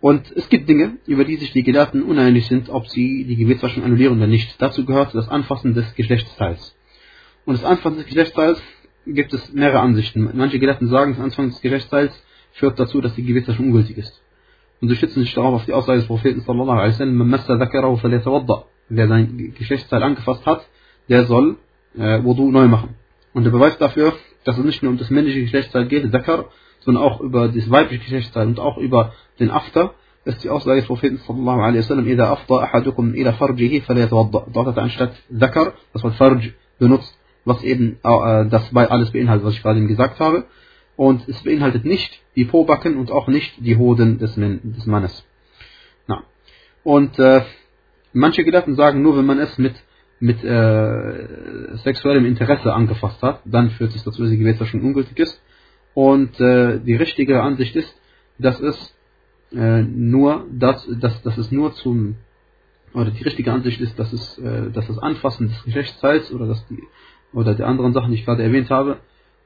Und 0.00 0.32
es 0.32 0.48
gibt 0.48 0.68
Dinge, 0.68 0.98
über 1.06 1.24
die 1.24 1.36
sich 1.36 1.52
die 1.52 1.62
Gelehrten 1.62 2.02
uneinig 2.02 2.46
sind, 2.46 2.68
ob 2.70 2.88
sie 2.88 3.24
die 3.24 3.36
Gebetswaschung 3.36 3.84
annullieren 3.84 4.16
oder 4.16 4.26
nicht. 4.26 4.60
Dazu 4.60 4.84
gehört 4.84 5.14
das 5.14 5.28
Anfassen 5.28 5.74
des 5.74 5.94
Geschlechtsteils. 5.94 6.76
Und 7.44 7.54
das 7.54 7.64
Anfassen 7.64 7.98
des 7.98 8.06
Geschlechtsteils 8.06 8.60
gibt 9.06 9.32
es 9.32 9.52
mehrere 9.52 9.80
Ansichten. 9.80 10.30
Manche 10.34 10.58
Gelehrten 10.58 10.88
sagen, 10.88 11.12
das 11.12 11.22
Anfassen 11.22 11.50
des 11.50 11.60
Geschlechtsteils 11.60 12.12
führt 12.52 12.78
dazu, 12.78 13.00
dass 13.00 13.14
die 13.14 13.24
Gebetswaschung 13.24 13.66
ungültig 13.66 13.98
ist. 13.98 14.22
und 14.82 14.88
sie 14.88 14.96
stützen 14.96 15.22
sich 15.22 15.32
darauf 15.32 15.54
auf 15.54 15.64
die 15.64 15.72
Aussage 15.72 16.00
des 16.00 16.08
Propheten 16.08 16.40
sallallahu 16.40 16.76
alaihi 16.76 16.92
wasallam, 16.92 18.64
man 18.91 19.07
massa 19.07 19.07
dhakarahu 19.07 19.07
falyatawadda. 19.07 19.07
Wer 19.07 19.07
sein 19.07 19.53
Geschlechtsteil 19.57 20.03
angefasst 20.03 20.45
hat, 20.45 20.67
der 21.09 21.25
soll 21.25 21.57
äh, 21.97 22.23
Wudu 22.23 22.51
neu 22.51 22.67
machen. 22.67 22.95
Und 23.33 23.43
der 23.43 23.51
Beweis 23.51 23.77
dafür, 23.77 24.13
dass 24.45 24.57
es 24.57 24.63
nicht 24.63 24.81
nur 24.83 24.91
um 24.91 24.97
das 24.97 25.09
männliche 25.09 25.41
Geschlechtsteil 25.41 25.87
geht, 25.87 26.13
Dhakar, 26.13 26.45
sondern 26.79 27.03
auch 27.03 27.19
über 27.21 27.47
das 27.49 27.69
weibliche 27.69 28.03
Geschlechtsteil 28.03 28.47
und 28.47 28.59
auch 28.59 28.77
über 28.77 29.13
den 29.39 29.51
After, 29.51 29.93
ist 30.25 30.43
die 30.43 30.49
Aussage 30.49 30.79
des 30.79 30.87
Propheten 30.87 31.17
sallallahu 31.17 31.61
alaihi 31.61 31.79
wasallam, 31.79 32.05
إذا 32.05 32.33
أفضى 32.33 32.63
أحدكم 32.63 33.13
إلى 33.13 33.33
فرجه 33.33 33.79
فليتوضأ. 33.79 34.51
Dort 34.53 34.67
hat 34.67 34.77
er 34.77 34.83
anstatt 34.83 35.13
Dhakar 35.29 35.73
das 35.93 36.03
Wort 36.03 36.15
Farj 36.15 36.53
benutzt, 36.79 37.17
was 37.45 37.61
eben 37.63 37.97
äh, 38.03 38.45
das 38.49 38.69
bei 38.71 38.89
alles 38.89 39.11
beinhaltet, 39.11 39.45
was 39.45 39.53
ich 39.53 39.63
gerade 39.63 39.85
gesagt 39.85 40.19
habe. 40.19 40.45
Und 40.95 41.27
es 41.29 41.43
beinhaltet 41.43 41.85
nicht 41.85 42.19
die 42.35 42.45
Pobacken 42.45 42.97
und 42.97 43.11
auch 43.11 43.27
nicht 43.27 43.53
die 43.59 43.77
Hoden 43.77 44.17
des, 44.17 44.35
des 44.35 44.85
Mannes. 44.85 45.23
Na. 46.07 46.23
Und 46.83 47.19
äh, 47.19 47.41
manche 48.12 48.44
Gelehrten 48.44 48.74
sagen, 48.74 49.02
nur 49.02 49.16
wenn 49.16 49.26
man 49.26 49.38
es 49.38 49.56
mit, 49.58 49.74
mit 50.20 50.42
äh, 50.44 51.76
sexuellem 51.78 52.26
Interesse 52.26 52.72
angefasst 52.72 53.22
hat, 53.22 53.40
dann 53.44 53.70
führt 53.70 53.94
es 53.94 54.04
dazu, 54.04 54.22
dass 54.22 54.30
die 54.30 54.38
Gebetswaschung 54.38 54.82
ungültig 54.82 55.18
ist. 55.18 55.42
Und 55.94 56.38
äh, 56.40 56.78
die 56.80 56.94
richtige 56.94 57.42
Ansicht 57.42 57.76
ist, 57.76 57.94
dass 58.38 58.60
es 58.60 58.96
äh, 59.52 59.82
nur, 59.82 60.46
dass, 60.50 60.86
dass, 61.00 61.22
dass 61.22 61.36
es 61.38 61.50
nur 61.50 61.74
zum 61.74 62.16
oder 62.94 63.10
die 63.10 63.22
richtige 63.22 63.52
Ansicht 63.52 63.80
ist, 63.80 63.98
dass 63.98 64.12
es, 64.12 64.38
äh, 64.38 64.70
dass 64.70 64.86
das 64.86 64.98
Anfassen 64.98 65.48
des 65.48 65.64
Geschlechtsteils 65.64 66.32
oder 66.32 66.46
dass 66.46 66.66
die 66.68 66.82
oder 67.32 67.54
der 67.54 67.66
anderen 67.66 67.94
Sachen, 67.94 68.10
die 68.10 68.18
ich 68.18 68.26
gerade 68.26 68.42
erwähnt 68.42 68.68
habe, 68.68 68.98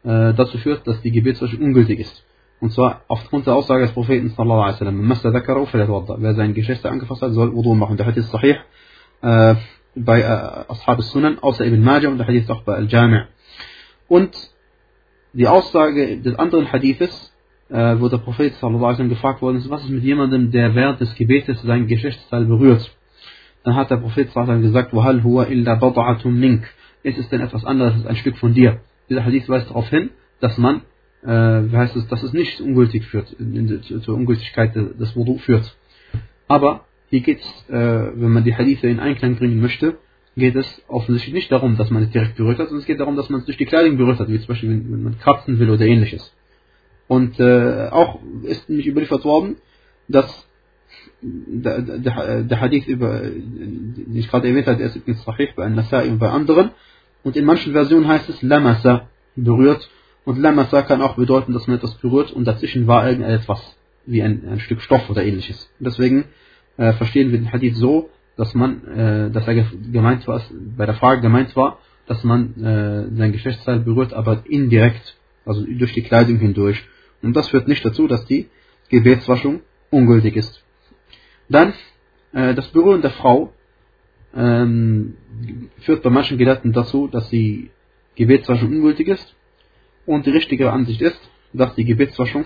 äh, 0.02 0.34
dazu 0.34 0.58
führt, 0.58 0.86
dass 0.86 1.00
die 1.02 1.12
Gebetswäsche 1.12 1.56
ungültig 1.56 2.00
ist. 2.00 2.24
Und 2.59 2.71
zwar 2.73 3.01
aufgrund 3.07 3.47
der 3.47 3.55
Aussage 3.55 3.83
des 3.83 3.91
Propheten 3.93 4.29
sallallahu 4.29 4.61
alaihi 4.61 4.73
wasallam, 4.75 6.21
wer 6.21 6.35
sein 6.35 6.53
Geschlechtsteil 6.53 6.91
angefasst 6.91 7.21
hat, 7.21 7.31
soll 7.31 7.53
Wudu 7.53 7.73
machen. 7.73 7.97
Der 7.97 8.05
Hadith 8.05 8.25
ist 8.25 8.31
sahih 8.31 8.57
äh, 9.21 9.55
bei 9.95 10.21
äh, 10.21 10.71
Ashab 10.71 11.01
sunan 11.01 11.39
außer 11.39 11.65
Ibn 11.65 11.83
Majah 11.83 12.09
und 12.09 12.17
der 12.17 12.27
Hadith 12.27 12.49
auch 12.49 12.61
bei 12.61 12.75
Al-Jami' 12.75 13.23
und 14.07 14.31
die 15.33 15.47
Aussage 15.47 16.21
des 16.21 16.37
anderen 16.37 16.71
Hadithes 16.71 17.31
äh, 17.71 17.99
wo 17.99 18.09
der 18.09 18.17
Prophet 18.17 18.53
sallallahu 18.55 18.83
alaihi 18.83 18.93
wasallam 18.93 19.09
gefragt 19.09 19.41
worden 19.41 19.57
ist, 19.57 19.69
was 19.69 19.83
ist 19.83 19.89
mit 19.89 20.03
jemandem, 20.03 20.51
der 20.51 20.75
während 20.75 20.99
des 20.99 21.15
Gebetes 21.15 21.61
sein 21.61 21.87
Geschlechtsteil 21.87 22.45
berührt? 22.45 22.91
Dann 23.63 23.75
hat 23.75 23.89
der 23.89 23.97
Prophet 23.97 24.29
sallallahu 24.29 24.51
alaihi 24.51 24.73
wasallam 24.73 24.91
gesagt, 24.91 24.93
وَهَلْ 24.93 25.23
هُوَ 25.23 25.43
إِلَّا 25.47 25.79
بَضْعَةٌ 25.79 26.25
مِنْك 26.25 26.63
Ist 27.03 27.17
es 27.17 27.29
denn 27.29 27.41
etwas 27.41 27.63
anderes 27.65 27.93
als 27.95 28.05
ein 28.05 28.15
Stück 28.17 28.37
von 28.37 28.53
dir? 28.53 28.81
Dieser 29.09 29.25
Hadith 29.25 29.47
weist 29.47 29.69
darauf 29.69 29.89
hin, 29.89 30.09
dass 30.41 30.57
man, 30.57 30.81
äh, 31.22 31.28
wie 31.28 31.76
heißt 31.76 31.96
es, 31.96 32.06
dass 32.08 32.22
es 32.22 32.32
nicht 32.32 32.60
ungültig 32.60 33.04
führt, 33.06 33.34
zur 34.02 34.14
Ungültigkeit 34.14 34.74
des 34.74 35.16
Wudu 35.16 35.38
führt. 35.38 35.76
Aber 36.48 36.84
hier 37.10 37.20
geht 37.20 37.40
es, 37.40 37.68
äh, 37.68 38.10
wenn 38.14 38.30
man 38.30 38.44
die 38.44 38.54
Hadithe 38.54 38.88
in 38.88 39.00
Einklang 39.00 39.36
bringen 39.36 39.60
möchte, 39.60 39.98
geht 40.36 40.54
es 40.54 40.82
offensichtlich 40.88 41.34
nicht 41.34 41.52
darum, 41.52 41.76
dass 41.76 41.90
man 41.90 42.02
es 42.02 42.10
direkt 42.10 42.36
berührt 42.36 42.58
hat, 42.58 42.68
sondern 42.68 42.80
es 42.80 42.86
geht 42.86 43.00
darum, 43.00 43.16
dass 43.16 43.30
man 43.30 43.40
es 43.40 43.46
durch 43.46 43.56
die 43.56 43.64
Kleidung 43.64 43.96
berührt 43.96 44.18
hat, 44.18 44.28
wie 44.28 44.38
zum 44.38 44.48
Beispiel, 44.48 44.70
wenn, 44.70 44.92
wenn 44.92 45.02
man 45.02 45.18
kratzen 45.18 45.58
will 45.58 45.70
oder 45.70 45.86
ähnliches. 45.86 46.34
Und 47.08 47.40
äh, 47.40 47.88
auch 47.90 48.20
ist 48.42 48.68
nämlich 48.68 48.86
überliefert 48.86 49.24
worden, 49.24 49.56
dass 50.08 50.46
der 51.22 52.60
Hadith 52.60 52.86
über, 52.86 53.20
den 53.20 54.14
ich 54.14 54.28
gerade 54.28 54.48
erwähnt 54.48 54.66
habe, 54.66 54.78
der 54.78 54.88
ist 54.88 54.96
übrigens 54.96 55.24
Sahih 55.24 55.48
bei 55.56 55.68
Nasai 55.68 56.08
und 56.08 56.18
bei 56.18 56.28
anderen. 56.28 56.70
Und 57.22 57.36
in 57.36 57.44
manchen 57.44 57.72
Versionen 57.72 58.06
heißt 58.06 58.28
es 58.28 58.42
Lamasa, 58.42 59.08
berührt. 59.34 59.88
Und 60.26 60.40
Lamasa 60.40 60.82
kann 60.82 61.02
auch 61.02 61.14
bedeuten, 61.14 61.52
dass 61.52 61.68
man 61.68 61.76
etwas 61.76 61.94
berührt 61.94 62.32
und 62.32 62.46
dazwischen 62.46 62.88
war 62.88 63.08
irgendetwas, 63.08 63.60
wie 64.06 64.22
ein, 64.24 64.42
ein 64.50 64.58
Stück 64.58 64.80
Stoff 64.80 65.08
oder 65.08 65.24
ähnliches. 65.24 65.70
Und 65.78 65.86
deswegen 65.86 66.24
äh, 66.76 66.92
verstehen 66.94 67.30
wir 67.30 67.38
den 67.38 67.52
Hadith 67.52 67.76
so, 67.76 68.10
dass 68.36 68.52
man, 68.52 68.84
äh, 68.88 69.30
dass 69.30 69.46
er 69.46 69.54
gemeint 69.54 70.26
war, 70.26 70.42
bei 70.76 70.84
der 70.84 70.96
Frage 70.96 71.20
gemeint 71.22 71.54
war, 71.54 71.78
dass 72.08 72.24
man 72.24 72.60
äh, 72.60 73.16
sein 73.16 73.30
Geschlechtsteil 73.30 73.78
berührt, 73.78 74.12
aber 74.12 74.42
indirekt, 74.46 75.16
also 75.44 75.64
durch 75.64 75.92
die 75.92 76.02
Kleidung 76.02 76.38
hindurch. 76.38 76.84
Und 77.22 77.36
das 77.36 77.48
führt 77.48 77.68
nicht 77.68 77.84
dazu, 77.84 78.08
dass 78.08 78.26
die 78.26 78.48
Gebetswaschung 78.88 79.60
ungültig 79.90 80.34
ist. 80.34 80.60
Dann 81.48 81.72
äh, 82.32 82.52
das 82.52 82.66
Berühren 82.72 83.00
der 83.00 83.12
Frau 83.12 83.52
ähm, 84.34 85.14
führt 85.78 86.02
bei 86.02 86.10
manchen 86.10 86.36
Gelehrten 86.36 86.72
dazu, 86.72 87.06
dass 87.06 87.30
die 87.30 87.70
Gebetswaschung 88.16 88.70
ungültig 88.70 89.06
ist. 89.06 89.36
Und 90.06 90.26
die 90.26 90.30
richtige 90.30 90.72
Ansicht 90.72 91.02
ist, 91.02 91.20
dass 91.52 91.74
die 91.74 91.84
Gebetswaschung 91.84 92.44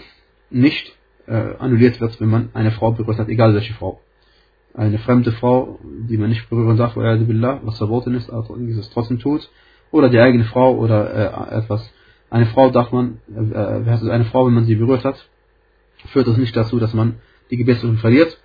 nicht 0.50 0.96
äh, 1.26 1.56
annulliert 1.58 2.00
wird, 2.00 2.20
wenn 2.20 2.28
man 2.28 2.50
eine 2.54 2.72
Frau 2.72 2.92
berührt 2.92 3.18
hat, 3.18 3.28
egal 3.28 3.54
welche 3.54 3.74
Frau. 3.74 4.00
Eine 4.74 4.98
fremde 4.98 5.32
Frau, 5.32 5.78
die 5.82 6.16
man 6.16 6.30
nicht 6.30 6.48
berühren 6.48 6.76
darf, 6.76 6.96
was 6.96 7.78
verboten 7.78 8.14
ist, 8.14 8.30
aber 8.30 8.56
es 8.56 8.90
trotzdem 8.90 9.18
tut. 9.18 9.48
Oder 9.90 10.08
die 10.08 10.20
eigene 10.20 10.44
Frau 10.44 10.76
oder 10.76 11.50
äh, 11.52 11.56
etwas 11.58 11.92
eine 12.30 12.46
Frau 12.46 12.70
darf 12.70 12.92
man, 12.92 13.20
äh, 13.28 14.10
eine 14.10 14.24
Frau, 14.26 14.46
wenn 14.46 14.54
man 14.54 14.64
sie 14.64 14.76
berührt 14.76 15.04
hat, 15.04 15.28
führt 16.12 16.28
das 16.28 16.36
nicht 16.36 16.56
dazu, 16.56 16.78
dass 16.78 16.94
man 16.94 17.20
die 17.50 17.56
Gebetswürfel 17.56 17.98
verliert. 17.98 18.38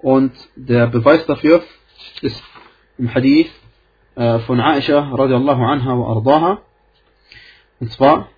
Und 0.00 0.32
der 0.56 0.88
Beweis 0.88 1.24
dafür 1.26 1.62
ist 2.20 2.42
im 2.98 3.14
Hadith 3.14 3.50
äh, 4.16 4.40
von 4.40 4.60
Aisha 4.60 5.10
radiallahu 5.14 5.62
anha 5.62 5.98
wa 5.98 6.14
ardaha. 6.16 6.62
Und 7.78 7.92
zwar 7.92 8.28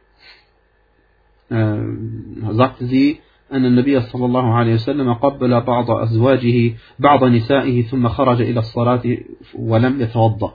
äh, 1.50 2.54
sagte 2.54 2.87
sie, 2.87 3.21
أن 3.52 3.64
النبي 3.66 4.00
صلى 4.00 4.26
الله 4.26 4.54
عليه 4.54 4.75
وسلم 4.75 5.12
قبل 5.12 5.61
بعض 5.61 5.90
أزواجه 5.90 6.75
بعض 6.99 7.25
نسائه 7.25 7.83
ثم 7.83 8.09
خرج 8.09 8.40
إلى 8.40 8.61
الصلاة 8.61 9.02
ولم 9.54 10.00
يتوضأ. 10.00 10.52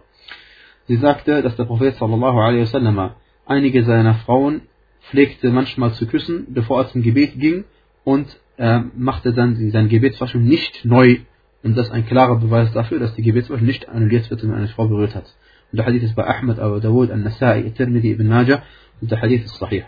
Sie 0.87 0.97
sagte, 0.97 1.41
dass 1.41 1.55
der 1.57 1.65
Prophet 1.65 1.95
صلى 1.95 2.15
الله 2.15 2.43
عليه 2.43 2.61
وسلم 2.61 3.09
einige 3.45 3.83
seiner 3.83 4.15
Frauen 4.15 4.61
pflegte 5.09 5.49
manchmal 5.49 5.91
zu 5.93 6.07
küssen, 6.07 6.47
bevor 6.49 6.83
er 6.83 6.87
zum 6.89 7.01
Gebet 7.01 7.39
ging 7.39 7.65
und 8.03 8.27
er 8.57 8.85
machte 8.95 9.33
dann 9.33 9.55
seine 9.71 9.89
Gebetswaschung 9.89 10.43
nicht 10.43 10.85
neu. 10.85 11.17
Und 11.63 11.75
das 11.75 11.87
ist 11.87 11.93
ein 11.93 12.05
klarer 12.05 12.37
Beweis 12.37 12.71
dafür, 12.73 12.99
dass 12.99 13.13
die 13.15 13.23
Gebetswaschung 13.23 13.65
nicht 13.65 13.89
annulliert 13.89 14.29
wird, 14.29 14.43
wenn 14.43 14.53
eine 14.53 14.67
Frau 14.67 14.87
berührt 14.87 15.15
hat. 15.15 15.25
Und 15.71 15.77
der 15.77 15.85
Hadith 15.85 16.03
ist 16.03 16.15
bei 16.15 16.25
Ahmed, 16.25 16.59
Abu 16.59 16.79
Dawud, 16.79 17.11
Al-Nasai, 17.11 17.73
Tirmidhi, 17.75 18.11
Ibn 18.11 18.27
Majah 18.27 18.63
und 19.01 19.11
der 19.11 19.21
Hadith 19.21 19.45
ist 19.45 19.57
sahih. 19.57 19.83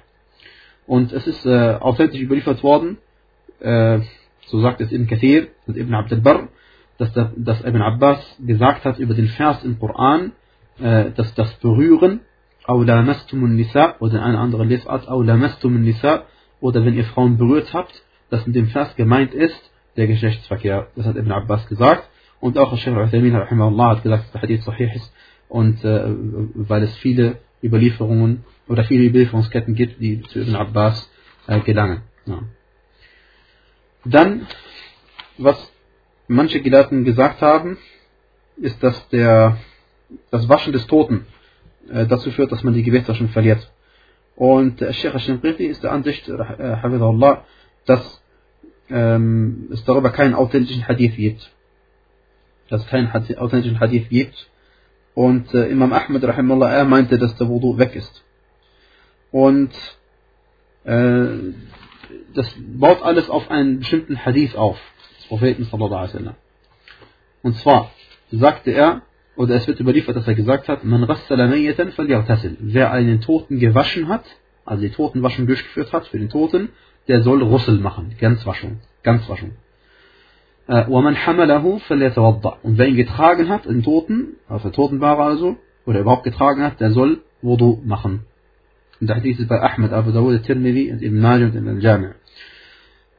Und 0.87 1.11
es 1.11 1.27
ist 1.27 1.45
äh, 1.45 1.75
authentisch 1.79 2.21
überliefert 2.21 2.63
worden, 2.63 2.97
äh, 3.59 3.99
so 4.47 4.59
sagt 4.61 4.81
es 4.81 4.91
Ibn 4.91 5.07
Kathir 5.07 5.47
und 5.67 5.77
Ibn 5.77 5.93
Abd 5.93 6.15
al-Barr, 6.15 6.47
dass, 6.97 7.11
dass 7.13 7.61
Ibn 7.61 7.81
Abbas 7.81 8.37
gesagt 8.39 8.85
hat 8.85 8.97
über 8.97 9.13
den 9.13 9.27
Vers 9.27 9.63
im 9.63 9.77
Koran, 9.79 10.31
äh, 10.79 11.11
dass 11.11 11.33
das 11.35 11.53
Berühren, 11.55 12.21
Aulamastum 12.65 13.55
nisa 13.55 13.95
oder 13.99 14.23
eine 14.23 14.39
andere 14.39 14.63
Lesart, 14.65 15.07
Aulamastum 15.07 15.81
nisa 15.81 16.23
oder 16.59 16.83
wenn 16.85 16.95
ihr 16.95 17.05
Frauen 17.05 17.37
berührt 17.37 17.73
habt, 17.73 18.01
dass 18.29 18.45
mit 18.47 18.55
dem 18.55 18.67
Vers 18.67 18.95
gemeint 18.95 19.33
ist, 19.33 19.71
der 19.95 20.07
Geschlechtsverkehr. 20.07 20.87
Das 20.95 21.05
hat 21.05 21.17
Ibn 21.17 21.31
Abbas 21.31 21.67
gesagt. 21.67 22.07
Und 22.39 22.57
auch 22.57 22.77
Sheikh 22.77 22.95
Al-Uthaymin 22.95 23.33
hat 23.33 23.49
gesagt, 23.49 24.05
dass 24.05 24.31
der 24.31 24.41
Hadith 24.41 24.63
sahih 24.63 24.91
ist. 24.95 25.11
Und 25.49 25.83
äh, 25.83 26.03
weil 26.55 26.83
es 26.83 26.95
viele 26.97 27.37
Überlieferungen 27.63 28.43
oder 28.67 28.83
viele 28.83 29.05
Überlieferungsketten 29.05 29.75
gibt, 29.75 30.01
die 30.01 30.21
zu 30.23 30.39
Ibn 30.39 30.55
Abbas 30.55 31.09
äh, 31.47 31.59
gelangen. 31.61 32.01
Ja. 32.25 32.43
Dann, 34.05 34.47
was 35.37 35.71
manche 36.27 36.61
Gelehrten 36.61 37.03
gesagt 37.03 37.41
haben, 37.41 37.77
ist, 38.57 38.81
dass 38.83 39.09
der, 39.09 39.57
das 40.31 40.47
Waschen 40.49 40.73
des 40.73 40.87
Toten 40.87 41.25
äh, 41.89 42.05
dazu 42.05 42.31
führt, 42.31 42.51
dass 42.51 42.63
man 42.63 42.73
die 42.73 42.83
Gebetswaschung 42.83 43.29
verliert. 43.29 43.71
Und 44.35 44.81
äh, 44.81 44.93
Sheikh 44.93 45.13
Al-Shinqiti 45.13 45.65
ist 45.65 45.83
der 45.83 45.91
Ansicht, 45.91 46.27
äh, 46.29 46.77
dass 47.85 48.23
ähm, 48.89 49.69
es 49.71 49.83
darüber 49.85 50.11
keinen 50.11 50.35
authentischen 50.35 50.87
Hadith 50.87 51.15
gibt. 51.15 51.51
Dass 52.69 52.83
es 52.83 52.87
keinen 52.87 53.09
authentischen 53.11 53.79
Hadith 53.79 54.09
gibt. 54.09 54.49
Und 55.13 55.53
äh, 55.53 55.67
Imam 55.69 55.93
Ahmed, 55.93 56.23
rahimahullah, 56.23 56.71
er 56.71 56.85
meinte, 56.85 57.17
dass 57.17 57.35
der 57.37 57.47
Wudu 57.47 57.77
weg 57.77 57.95
ist. 57.95 58.23
Und 59.37 59.69
äh, 60.83 61.27
das 62.33 62.47
baut 62.57 63.03
alles 63.03 63.29
auf 63.29 63.51
einen 63.51 63.77
bestimmten 63.81 64.25
Hadith 64.25 64.55
auf, 64.55 64.79
des 65.19 65.27
Propheten 65.27 65.65
sallallahu 65.65 65.93
alaihi 65.93 66.13
wasallam. 66.15 66.35
Und 67.43 67.55
zwar 67.57 67.91
sagte 68.31 68.71
er, 68.71 69.03
oder 69.35 69.53
es 69.53 69.67
wird 69.67 69.79
überliefert, 69.79 70.15
dass 70.15 70.27
er 70.27 70.33
gesagt 70.33 70.67
hat, 70.67 70.83
man 70.83 71.07
Wer 71.07 72.91
einen 72.91 73.21
Toten 73.21 73.59
gewaschen 73.59 74.07
hat, 74.07 74.25
also 74.65 74.81
die 74.81 74.89
Totenwaschung 74.89 75.45
durchgeführt 75.45 75.93
hat 75.93 76.07
für 76.07 76.17
den 76.17 76.29
Toten, 76.29 76.69
der 77.07 77.21
soll 77.21 77.43
Russel 77.43 77.77
machen, 77.77 78.15
Ganzwaschung, 78.19 78.79
Ganzwaschung. 79.03 79.51
Äh, 80.67 80.85
und 80.85 81.05
wer 82.79 82.87
ihn 82.87 82.95
getragen 82.95 83.49
hat, 83.49 83.65
den 83.65 83.83
Toten, 83.83 84.37
also 84.49 84.71
Totenware 84.71 85.21
also, 85.21 85.57
oder 85.85 85.99
überhaupt 85.99 86.23
getragen 86.23 86.63
hat, 86.63 86.79
der 86.79 86.89
soll 86.89 87.21
Wudu 87.43 87.83
machen. 87.85 88.25
Und 88.99 89.07
der 89.07 89.17
Hadith 89.17 89.39
ist 89.39 89.47
bei 89.47 89.61
Ahmed, 89.61 89.93
Abu 89.93 90.11
Dawud, 90.11 90.43
Tirmidhi 90.43 90.91
und 90.91 91.01
Ibn 91.01 91.19
Majah 91.19 91.45
und 91.45 91.55
Ibn 91.55 91.79
Jami'. 91.79 92.13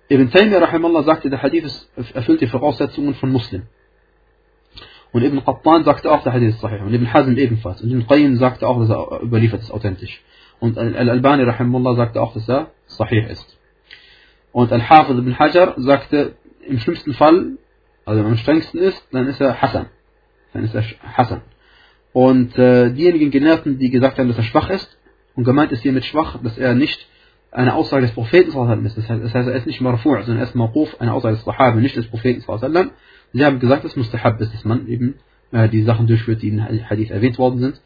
Ibn 0.08 0.30
Taymiyyah 0.30 0.62
rahimallah 0.62 1.02
sagte, 1.02 1.30
der 1.30 1.42
Hadith 1.42 1.88
erfüllt 2.14 2.40
die 2.40 2.47
Voraussetzungen 2.47 3.14
von 3.14 3.30
Muslim. 3.30 3.62
Und 5.12 5.23
Ibn 5.23 5.44
Qattan 5.44 5.85
sagte 5.85 6.11
auch, 6.11 6.23
der 6.23 6.32
Hadith 6.32 6.54
ist 6.54 6.61
sahih. 6.61 6.80
Und 6.80 6.92
Ibn 6.94 7.12
Hazm 7.12 7.37
ebenfalls. 7.37 7.80
Und 7.82 7.90
Ibn 7.90 8.06
Qayyim 8.06 8.37
sagte 8.37 8.66
auch, 8.66 8.80
dass 8.80 8.90
er 8.90 9.23
überliefert 9.23 9.61
ist, 9.61 9.70
authentisch. 9.70 10.23
Und 10.61 10.76
Al-Albani 10.76 11.44
rahimallah 11.44 11.94
sagte 11.94 12.20
auch, 12.20 12.35
dass 12.35 12.49
er 12.49 12.70
sahih 12.87 13.26
ist. 13.30 13.58
Und 14.52 14.73
Al-Hafiz 14.73 15.16
Ibn 15.16 15.38
Hajar 15.38 15.75
sagte, 15.76 16.35
im 16.66 16.78
schlimmsten 16.78 17.14
Fall, 17.14 17.58
also 18.04 18.23
am 18.23 18.37
strengsten 18.37 18.80
ist, 18.80 19.06
dann 19.12 19.28
ist 19.28 19.40
er 19.40 19.61
Hassan. 19.61 19.87
Dann 20.52 20.64
ist 20.64 20.75
er 20.75 20.82
Hassan. 21.02 21.42
Und 22.12 22.58
äh, 22.58 22.90
diejenigen 22.90 23.30
Gelehrten, 23.30 23.78
die 23.78 23.90
gesagt 23.90 24.18
haben, 24.18 24.28
dass 24.28 24.38
er 24.38 24.44
schwach 24.44 24.70
ist, 24.70 24.97
und 25.38 25.45
gemeint 25.45 25.71
ist 25.71 25.83
hiermit 25.83 26.04
schwach, 26.04 26.37
dass 26.42 26.59
er 26.59 26.75
nicht 26.75 27.07
eine 27.52 27.76
Aussage 27.76 28.02
des 28.02 28.11
Propheten 28.11 28.49
ist. 28.85 28.99
Das 28.99 29.09
heißt, 29.09 29.49
er 29.49 29.54
ist 29.54 29.68
nicht 29.68 29.80
marfu' 29.80 30.16
sondern 30.23 30.38
er 30.38 30.42
ist 30.42 30.57
maquf, 30.57 31.00
eine 31.00 31.12
Aussage 31.12 31.37
des 31.37 31.45
Sahabe, 31.45 31.80
nicht 31.80 31.95
des 31.95 32.09
Propheten. 32.09 32.42
Sie 33.33 33.45
haben 33.45 33.61
gesagt, 33.61 33.85
dass 33.85 33.95
mustahab 33.95 34.40
ist, 34.40 34.52
dass 34.52 34.64
man 34.64 34.88
eben 34.88 35.14
äh, 35.52 35.68
die 35.68 35.85
Sachen 35.85 36.09
durchführt, 36.09 36.42
die 36.42 36.49
in 36.49 36.90
Hadith 36.90 37.12
erwähnt 37.12 37.38
worden 37.38 37.61
sind. 37.61 37.80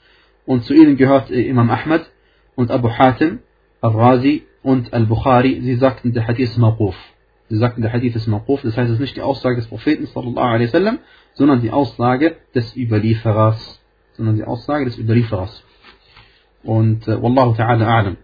Und 0.46 0.64
zu 0.64 0.72
ihnen 0.72 0.96
gehört 0.96 1.30
äh, 1.30 1.42
Imam 1.42 1.68
Ahmad 1.68 2.10
und 2.54 2.70
Abu 2.70 2.88
Hatim, 2.88 3.40
Al-Razi 3.82 4.44
und 4.62 4.94
Al-Bukhari. 4.94 5.60
Sie 5.60 5.74
sagten, 5.74 6.14
der 6.14 6.26
Hadith 6.26 6.52
ist 6.52 6.58
maquf. 6.58 6.96
Sie 7.50 7.58
sagten, 7.58 7.82
der 7.82 7.92
Hadith 7.92 8.16
ist 8.16 8.28
maquf. 8.28 8.62
Das 8.62 8.78
heißt, 8.78 8.88
es 8.88 8.94
ist 8.94 9.00
nicht 9.00 9.16
die 9.16 9.20
Aussage 9.20 9.56
des 9.56 9.66
Propheten, 9.66 10.08
wasallam, 10.14 11.00
sondern 11.34 11.60
die 11.60 11.70
Aussage 11.70 12.36
des 12.54 12.74
Überlieferers. 12.74 13.78
Sondern 14.14 14.36
die 14.36 14.44
Aussage 14.44 14.86
des 14.86 14.98
Überlieferers. 14.98 15.62
Und 16.62 17.06
äh, 17.08 17.20
Wallahu 17.20 17.54
ta'ala 17.54 17.86
a'lam. 17.86 18.16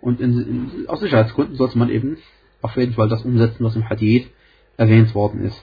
Und 0.00 0.20
in, 0.20 0.40
in, 0.40 0.88
aus 0.88 1.00
Sicherheitsgründen 1.00 1.56
sollte 1.56 1.78
man 1.78 1.90
eben 1.90 2.18
auf 2.62 2.76
jeden 2.76 2.94
Fall 2.94 3.08
das 3.08 3.24
umsetzen, 3.24 3.64
was 3.64 3.76
im 3.76 3.88
Hadith 3.88 4.28
erwähnt 4.76 5.14
worden 5.14 5.42
ist. 5.42 5.60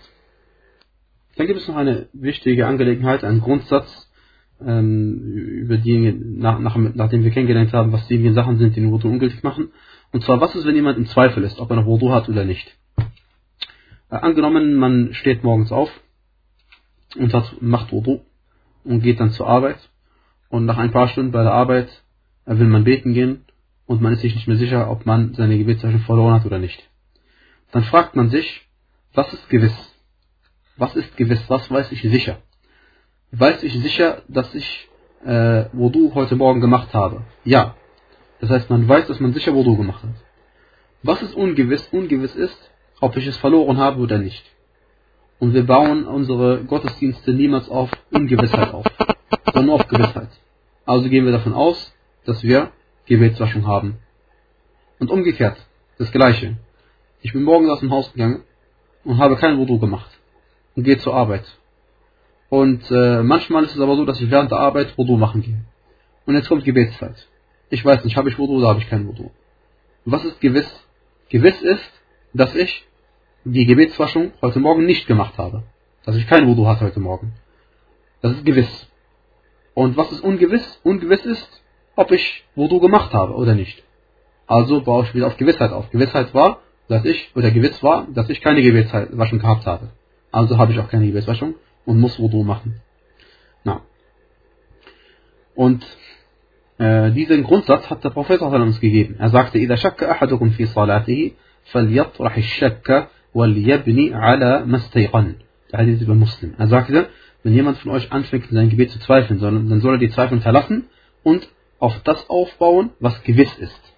Dann 1.36 1.48
gibt 1.48 1.60
es 1.60 1.68
noch 1.68 1.76
eine 1.76 2.08
wichtige 2.14 2.68
Angelegenheit, 2.68 3.24
einen 3.24 3.42
Grundsatz, 3.42 4.10
ähm, 4.66 5.20
über 5.64 5.78
die, 5.78 6.12
nach, 6.12 6.60
nach, 6.60 6.76
nachdem 6.76 7.24
wir 7.24 7.32
kennengelernt 7.32 7.74
haben, 7.74 7.92
was 7.92 8.08
die 8.08 8.32
Sachen 8.34 8.58
sind, 8.58 8.76
die 8.76 8.82
den 8.82 8.92
Wudu 8.92 9.10
ungültig 9.10 9.44
machen. 9.44 9.72
Und 10.12 10.24
zwar, 10.24 10.40
was 10.42 10.56
ist, 10.56 10.66
wenn 10.66 10.76
jemand 10.76 10.98
im 10.98 11.08
Zweifel 11.08 11.44
ist, 11.44 11.60
ob 11.60 11.70
er 11.70 11.78
noch 11.78 11.86
Wudu 11.86 12.12
hat 12.12 12.30
oder 12.30 12.46
nicht? 12.46 12.78
Äh, 14.10 14.16
angenommen, 14.16 14.76
man 14.76 15.14
steht 15.14 15.44
morgens 15.44 15.72
auf 15.72 15.90
und 17.18 17.34
hat, 17.34 17.62
macht 17.62 17.92
Wudu 17.92 18.22
und 18.84 19.02
geht 19.02 19.20
dann 19.20 19.32
zur 19.32 19.48
Arbeit 19.48 19.90
und 20.54 20.66
nach 20.66 20.78
ein 20.78 20.92
paar 20.92 21.08
Stunden 21.08 21.32
bei 21.32 21.42
der 21.42 21.52
Arbeit 21.52 21.90
äh, 22.46 22.56
will 22.60 22.68
man 22.68 22.84
beten 22.84 23.16
gehen 23.16 23.44
und 23.88 24.04
man 24.04 24.14
ist 24.14 24.22
sich 24.22 24.36
nicht 24.36 24.48
mehr 24.48 24.58
sicher, 24.58 24.88
ob 24.92 25.04
man 25.04 25.34
seine 25.34 25.58
Gebetszeichen 25.58 26.02
verloren 26.02 26.36
hat 26.36 26.46
oder 26.46 26.60
nicht. 26.60 26.88
Dann 27.72 27.84
fragt 27.86 28.16
man 28.16 28.30
sich, 28.30 28.62
was 29.16 29.34
ist 29.34 29.50
gewiss? 29.50 29.76
Was 30.78 30.96
ist 30.96 31.18
gewiss? 31.18 31.44
Was 31.48 31.72
weiß 31.72 31.92
ich 31.92 32.04
sicher? 32.04 32.38
Weiß 33.32 33.64
ich 33.64 33.74
sicher, 33.80 34.22
dass 34.28 34.54
ich 34.54 34.90
äh, 35.26 35.66
Wudu 35.74 36.14
heute 36.14 36.36
Morgen 36.36 36.62
gemacht 36.62 36.94
habe? 36.94 37.24
Ja. 37.44 37.76
Das 38.40 38.52
heißt, 38.52 38.70
man 38.70 38.88
weiß, 38.88 39.08
dass 39.08 39.20
man 39.20 39.34
sicher 39.34 39.56
Wudu 39.56 39.76
gemacht 39.76 40.04
hat. 40.04 40.14
Was 41.02 41.24
ist 41.24 41.34
ungewiss? 41.34 41.88
Ungewiss 41.92 42.36
ist, 42.36 42.72
ob 43.02 43.18
ich 43.18 43.26
es 43.26 43.38
verloren 43.38 43.80
habe 43.80 44.00
oder 44.00 44.20
nicht. 44.20 44.46
Und 45.40 45.56
wir 45.56 45.66
bauen 45.66 46.06
unsere 46.06 46.64
Gottesdienste 46.64 47.34
niemals 47.34 47.70
auf 47.70 47.90
Ungewissheit 48.12 48.72
auf, 48.72 48.86
sondern 49.52 49.80
auf 49.80 49.88
Gewissheit. 49.88 50.30
Also 50.86 51.10
gehen 51.10 51.26
wir 51.26 51.32
davon 51.32 51.54
aus, 51.54 51.94
dass 52.26 52.44
wir 52.44 52.72
Gebetswaschung 53.06 53.68
haben. 53.68 54.00
Und 55.00 55.12
umgekehrt, 55.12 55.58
das 55.98 56.12
gleiche. 56.12 56.58
Ich 57.22 57.34
bin 57.34 57.44
morgens 57.44 57.70
aus 57.70 57.80
dem 57.80 57.92
Haus 57.92 58.12
gegangen 58.12 58.44
und 59.04 59.18
habe 59.18 59.36
kein 59.38 59.58
Wudu 59.58 59.80
gemacht 59.80 60.10
und 60.76 60.84
gehe 60.84 60.98
zur 60.98 61.14
Arbeit. 61.14 61.46
Und 62.50 62.90
äh, 62.92 63.24
manchmal 63.24 63.64
ist 63.64 63.76
es 63.76 63.82
aber 63.82 63.96
so, 63.96 64.06
dass 64.06 64.22
ich 64.22 64.30
während 64.30 64.52
der 64.52 64.60
Arbeit 64.60 64.98
Wudu 64.98 65.18
machen 65.18 65.42
gehe. 65.42 65.64
Und 66.26 66.36
jetzt 66.36 66.50
kommt 66.50 66.64
Gebetszeit. 66.64 67.28
Ich 67.70 67.84
weiß 67.84 68.04
nicht, 68.04 68.16
habe 68.18 68.30
ich 68.30 68.38
Wudu 68.38 68.58
oder 68.58 68.70
habe 68.70 68.80
ich 68.80 68.90
kein 68.90 69.08
Wudu. 69.08 69.32
Was 70.06 70.24
ist 70.26 70.40
gewiss? 70.40 70.70
Gewiss 71.30 71.62
ist, 71.62 71.92
dass 72.34 72.54
ich 72.56 72.86
die 73.46 73.66
Gebetswaschung 73.66 74.34
heute 74.42 74.60
Morgen 74.60 74.86
nicht 74.86 75.08
gemacht 75.08 75.38
habe. 75.38 75.64
Dass 76.06 76.16
ich 76.16 76.28
kein 76.28 76.48
Wudu 76.48 76.68
hatte 76.68 76.86
heute 76.86 77.00
Morgen. 77.00 77.34
Das 78.22 78.34
ist 78.34 78.46
gewiss. 78.46 78.88
Und 79.75 79.97
was 79.97 80.11
ist 80.13 80.21
ungewiss? 80.21 80.81
Ungewiss 80.83 81.25
ist, 81.25 81.63
ob 81.97 82.11
ich 82.11 82.45
Wudu 82.55 82.81
gemacht 82.81 83.13
habe 83.13 83.35
oder 83.35 83.55
nicht. 83.55 83.83
Also 84.47 84.81
baue 84.81 85.05
ich 85.05 85.15
wieder 85.15 85.27
auf 85.27 85.37
Gewissheit 85.37 85.73
auf. 85.73 85.91
Gewissheit 85.91 86.35
war, 86.35 86.61
dass 86.89 87.05
ich, 87.05 87.31
oder 87.37 87.51
gewiss 87.51 87.83
war, 87.83 88.09
dass 88.13 88.31
ich 88.31 88.41
keine 88.41 88.63
Gebetswaschung 88.63 89.39
gehabt 89.39 89.67
habe. 89.67 89.91
Also 90.33 90.59
habe 90.59 90.73
ich 90.73 90.79
auch 90.79 90.89
keine 90.89 91.07
Gebetswaschung 91.07 91.55
und 91.85 92.01
muss 92.01 92.19
Wudu 92.19 92.43
machen. 92.45 92.81
Na. 93.65 93.83
Und 95.55 95.85
äh, 96.79 97.11
diesen 97.11 97.43
Grundsatz 97.43 97.91
hat 97.91 98.05
der 98.05 98.11
Prophet 98.11 98.41
uns 98.41 98.81
gegeben. 98.81 99.17
Er 99.19 99.29
sagte, 99.31 99.59
إذا 99.59 99.75
شك 99.77 100.03
أحدكم 100.05 100.51
في 100.51 100.67
صلاته 100.67 101.33
فليطرح 101.65 102.37
الشك 102.37 103.09
وليبني 103.35 104.15
على 104.15 104.65
ما 104.67 104.77
استيقن. 104.77 105.35
Der 105.73 105.81
Hadith 105.81 106.01
über 106.01 106.15
Muslim. 106.15 106.55
Er 106.57 106.69
sagte, 106.69 107.09
wenn 107.44 107.54
jemand 107.54 107.78
von 107.80 107.92
euch 107.92 108.12
anfängt, 108.12 108.50
in 108.50 108.56
sein 108.56 108.70
Gebet 108.70 108.92
zu 108.92 109.00
zweifeln, 109.00 109.40
dann 109.40 109.82
soll 109.82 109.96
er 109.96 110.00
die 110.00 110.10
Zweifel 110.10 110.40
verlassen 110.42 110.88
und 111.24 111.48
auf 111.80 112.02
das 112.04 112.30
aufbauen, 112.30 112.92
was 113.00 113.22
gewiss 113.24 113.54
ist. 113.58 113.94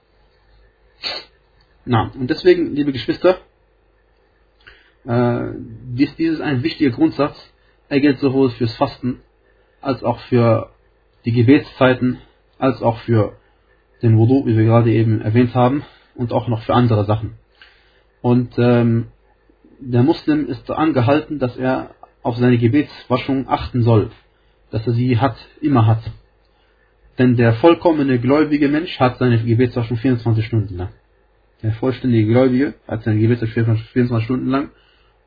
Na, 1.85 2.11
und 2.17 2.29
deswegen, 2.29 2.75
liebe 2.75 2.91
Geschwister, 2.91 3.37
äh, 5.05 5.51
dies, 5.93 6.15
dies 6.15 6.33
ist 6.33 6.41
ein 6.41 6.63
wichtiger 6.63 6.89
Grundsatz. 6.89 7.35
Er 7.89 7.99
gilt 7.99 8.17
sowohl 8.19 8.49
fürs 8.49 8.75
Fasten, 8.75 9.21
als 9.81 10.03
auch 10.03 10.19
für 10.21 10.71
die 11.25 11.31
Gebetszeiten, 11.31 12.17
als 12.57 12.81
auch 12.81 12.97
für 13.01 13.37
den 14.01 14.17
Wudu, 14.17 14.47
wie 14.47 14.57
wir 14.57 14.65
gerade 14.65 14.91
eben 14.91 15.21
erwähnt 15.21 15.53
haben, 15.53 15.83
und 16.15 16.33
auch 16.33 16.47
noch 16.47 16.63
für 16.63 16.73
andere 16.73 17.05
Sachen. 17.05 17.35
Und 18.21 18.57
ähm, 18.57 19.07
der 19.79 20.01
Muslim 20.01 20.47
ist 20.47 20.69
angehalten, 20.71 21.37
dass 21.37 21.55
er 21.57 21.91
auf 22.25 22.37
seine 22.37 22.57
Gebetswaschung 22.57 23.47
achten 23.47 23.83
soll, 23.83 24.09
dass 24.71 24.87
er 24.87 24.93
sie 24.93 25.19
hat, 25.19 25.37
immer 25.61 25.85
hat. 25.85 26.01
Denn 27.19 27.37
der 27.37 27.53
vollkommene 27.53 28.17
gläubige 28.19 28.67
Mensch 28.67 28.99
hat 28.99 29.19
seine 29.19 29.37
Gebetswaschung 29.37 29.97
24 29.97 30.43
Stunden 30.43 30.75
lang. 30.75 30.89
Der 31.61 31.73
vollständige 31.73 32.25
Gläubige 32.25 32.73
hat 32.87 33.03
seine 33.03 33.19
Gebetswaschung 33.19 33.77
24 33.77 34.25
Stunden 34.25 34.49
lang. 34.49 34.69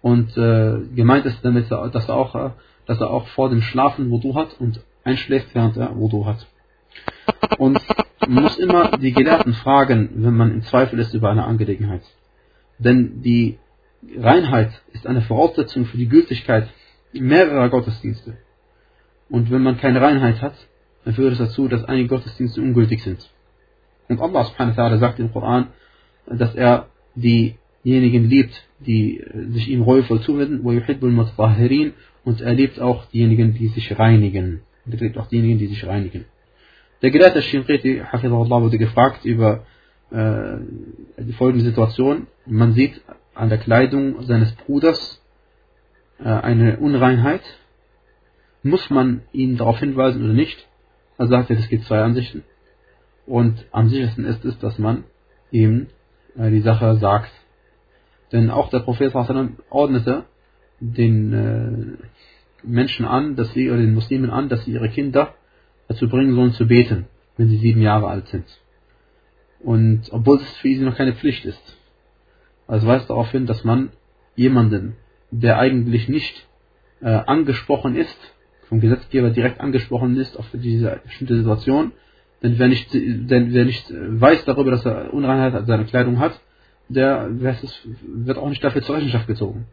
Und 0.02 0.36
äh, 0.36 0.80
gemeint 0.96 1.24
ist 1.26 1.38
damit, 1.44 1.70
dass 1.70 2.08
er 2.08 2.16
auch, 2.16 2.52
dass 2.86 3.00
er 3.00 3.10
auch 3.10 3.28
vor 3.28 3.48
dem 3.48 3.62
Schlafen 3.62 4.10
Wudu 4.10 4.34
hat 4.34 4.56
und 4.58 4.80
einschläft, 5.04 5.54
während 5.54 5.76
er 5.76 5.96
Wudu 5.96 6.26
hat. 6.26 6.48
Und 7.58 7.78
man 8.26 8.42
muss 8.42 8.58
immer 8.58 8.98
die 8.98 9.12
Gelehrten 9.12 9.54
fragen, 9.54 10.10
wenn 10.16 10.36
man 10.36 10.50
im 10.50 10.62
Zweifel 10.62 10.98
ist 10.98 11.14
über 11.14 11.30
eine 11.30 11.44
Angelegenheit. 11.44 12.02
Denn 12.78 13.22
die 13.22 13.58
Reinheit 14.16 14.72
ist 14.92 15.06
eine 15.06 15.22
Voraussetzung 15.22 15.84
für 15.84 15.96
die 15.96 16.08
Gültigkeit 16.08 16.68
mehrerer 17.12 17.68
Gottesdienste. 17.68 18.36
Und 19.28 19.50
wenn 19.50 19.62
man 19.62 19.78
keine 19.78 20.00
Reinheit 20.00 20.40
hat, 20.42 20.54
dann 21.04 21.14
führt 21.14 21.32
es 21.32 21.38
dazu, 21.38 21.68
dass 21.68 21.84
einige 21.84 22.08
Gottesdienste 22.08 22.60
ungültig 22.60 23.02
sind. 23.02 23.28
Und 24.08 24.20
Allah 24.20 24.44
subhanahu 24.44 24.76
wa 24.76 24.96
sagt 24.98 25.18
im 25.18 25.32
Koran, 25.32 25.68
dass 26.26 26.54
er 26.54 26.88
diejenigen 27.14 28.28
liebt, 28.28 28.62
die 28.80 29.22
sich 29.50 29.68
ihm 29.68 29.82
reuevoll 29.82 30.20
zuwenden, 30.22 30.60
und 32.24 32.40
er 32.40 32.54
liebt 32.54 32.80
auch 32.80 33.06
diejenigen, 33.06 33.54
die 33.54 33.68
sich 33.68 33.98
reinigen. 33.98 34.60
Und 34.84 34.94
er 34.94 35.00
liebt 35.00 35.18
auch 35.18 35.28
diejenigen, 35.28 35.58
die 35.58 35.66
sich 35.66 35.86
reinigen. 35.86 36.24
Der 37.02 37.10
Gelehrte 37.10 37.42
Shinqiti, 37.42 38.02
Hafizahullah, 38.10 38.62
wurde 38.62 38.78
gefragt 38.78 39.24
über 39.24 39.64
äh, 40.10 40.56
die 41.18 41.32
folgende 41.32 41.64
Situation. 41.64 42.26
Man 42.46 42.72
sieht 42.72 43.00
an 43.34 43.50
der 43.50 43.58
Kleidung 43.58 44.22
seines 44.22 44.52
Bruders 44.52 45.22
äh, 45.26 45.27
eine 46.24 46.78
Unreinheit, 46.78 47.42
muss 48.62 48.90
man 48.90 49.22
ihn 49.32 49.56
darauf 49.56 49.78
hinweisen 49.78 50.24
oder 50.24 50.32
nicht? 50.32 50.66
Er 51.16 51.28
sagte, 51.28 51.54
es 51.54 51.68
gibt 51.68 51.84
zwei 51.84 52.02
Ansichten. 52.02 52.44
Und 53.26 53.66
am 53.72 53.88
sichersten 53.88 54.24
ist 54.24 54.44
es, 54.44 54.58
dass 54.58 54.78
man 54.78 55.04
ihm 55.50 55.88
äh, 56.36 56.50
die 56.50 56.60
Sache 56.60 56.96
sagt. 56.96 57.30
Denn 58.32 58.50
auch 58.50 58.70
der 58.70 58.80
Prophet 58.80 59.14
ordnete 59.70 60.24
den 60.80 61.32
äh, 61.32 62.66
Menschen 62.66 63.06
an, 63.06 63.36
dass 63.36 63.52
sie, 63.52 63.70
oder 63.70 63.80
den 63.80 63.94
Muslimen 63.94 64.30
an, 64.30 64.48
dass 64.48 64.64
sie 64.64 64.72
ihre 64.72 64.88
Kinder 64.88 65.34
dazu 65.88 66.08
bringen 66.08 66.34
sollen 66.34 66.52
zu 66.52 66.66
beten, 66.66 67.06
wenn 67.36 67.48
sie 67.48 67.58
sieben 67.58 67.82
Jahre 67.82 68.08
alt 68.08 68.28
sind. 68.28 68.46
Und 69.60 70.12
obwohl 70.12 70.36
es 70.36 70.56
für 70.58 70.68
sie 70.68 70.84
noch 70.84 70.96
keine 70.96 71.14
Pflicht 71.14 71.44
ist. 71.44 71.76
Also 72.66 72.86
weist 72.86 73.08
darauf 73.08 73.30
hin, 73.30 73.46
dass 73.46 73.64
man 73.64 73.90
jemanden 74.36 74.96
der 75.30 75.58
eigentlich 75.58 76.08
nicht 76.08 76.46
äh, 77.00 77.08
angesprochen 77.08 77.96
ist, 77.96 78.18
vom 78.68 78.80
Gesetzgeber 78.80 79.30
direkt 79.30 79.60
angesprochen 79.60 80.16
ist 80.16 80.38
auf 80.38 80.46
diese 80.52 81.00
bestimmte 81.04 81.36
Situation, 81.36 81.92
denn 82.42 82.58
wer 82.58 82.68
nicht, 82.68 82.92
denn 82.92 83.52
wer 83.52 83.64
nicht 83.64 83.90
weiß 83.90 84.44
darüber, 84.44 84.70
dass 84.70 84.84
er 84.84 85.12
Unreinheit 85.12 85.54
an 85.54 85.66
seiner 85.66 85.84
Kleidung 85.84 86.18
hat, 86.18 86.38
der 86.88 87.28
wird 87.30 88.38
auch 88.38 88.48
nicht 88.48 88.62
dafür 88.62 88.82
zur 88.82 88.96
Rechenschaft 88.96 89.26
gezogen. 89.26 89.66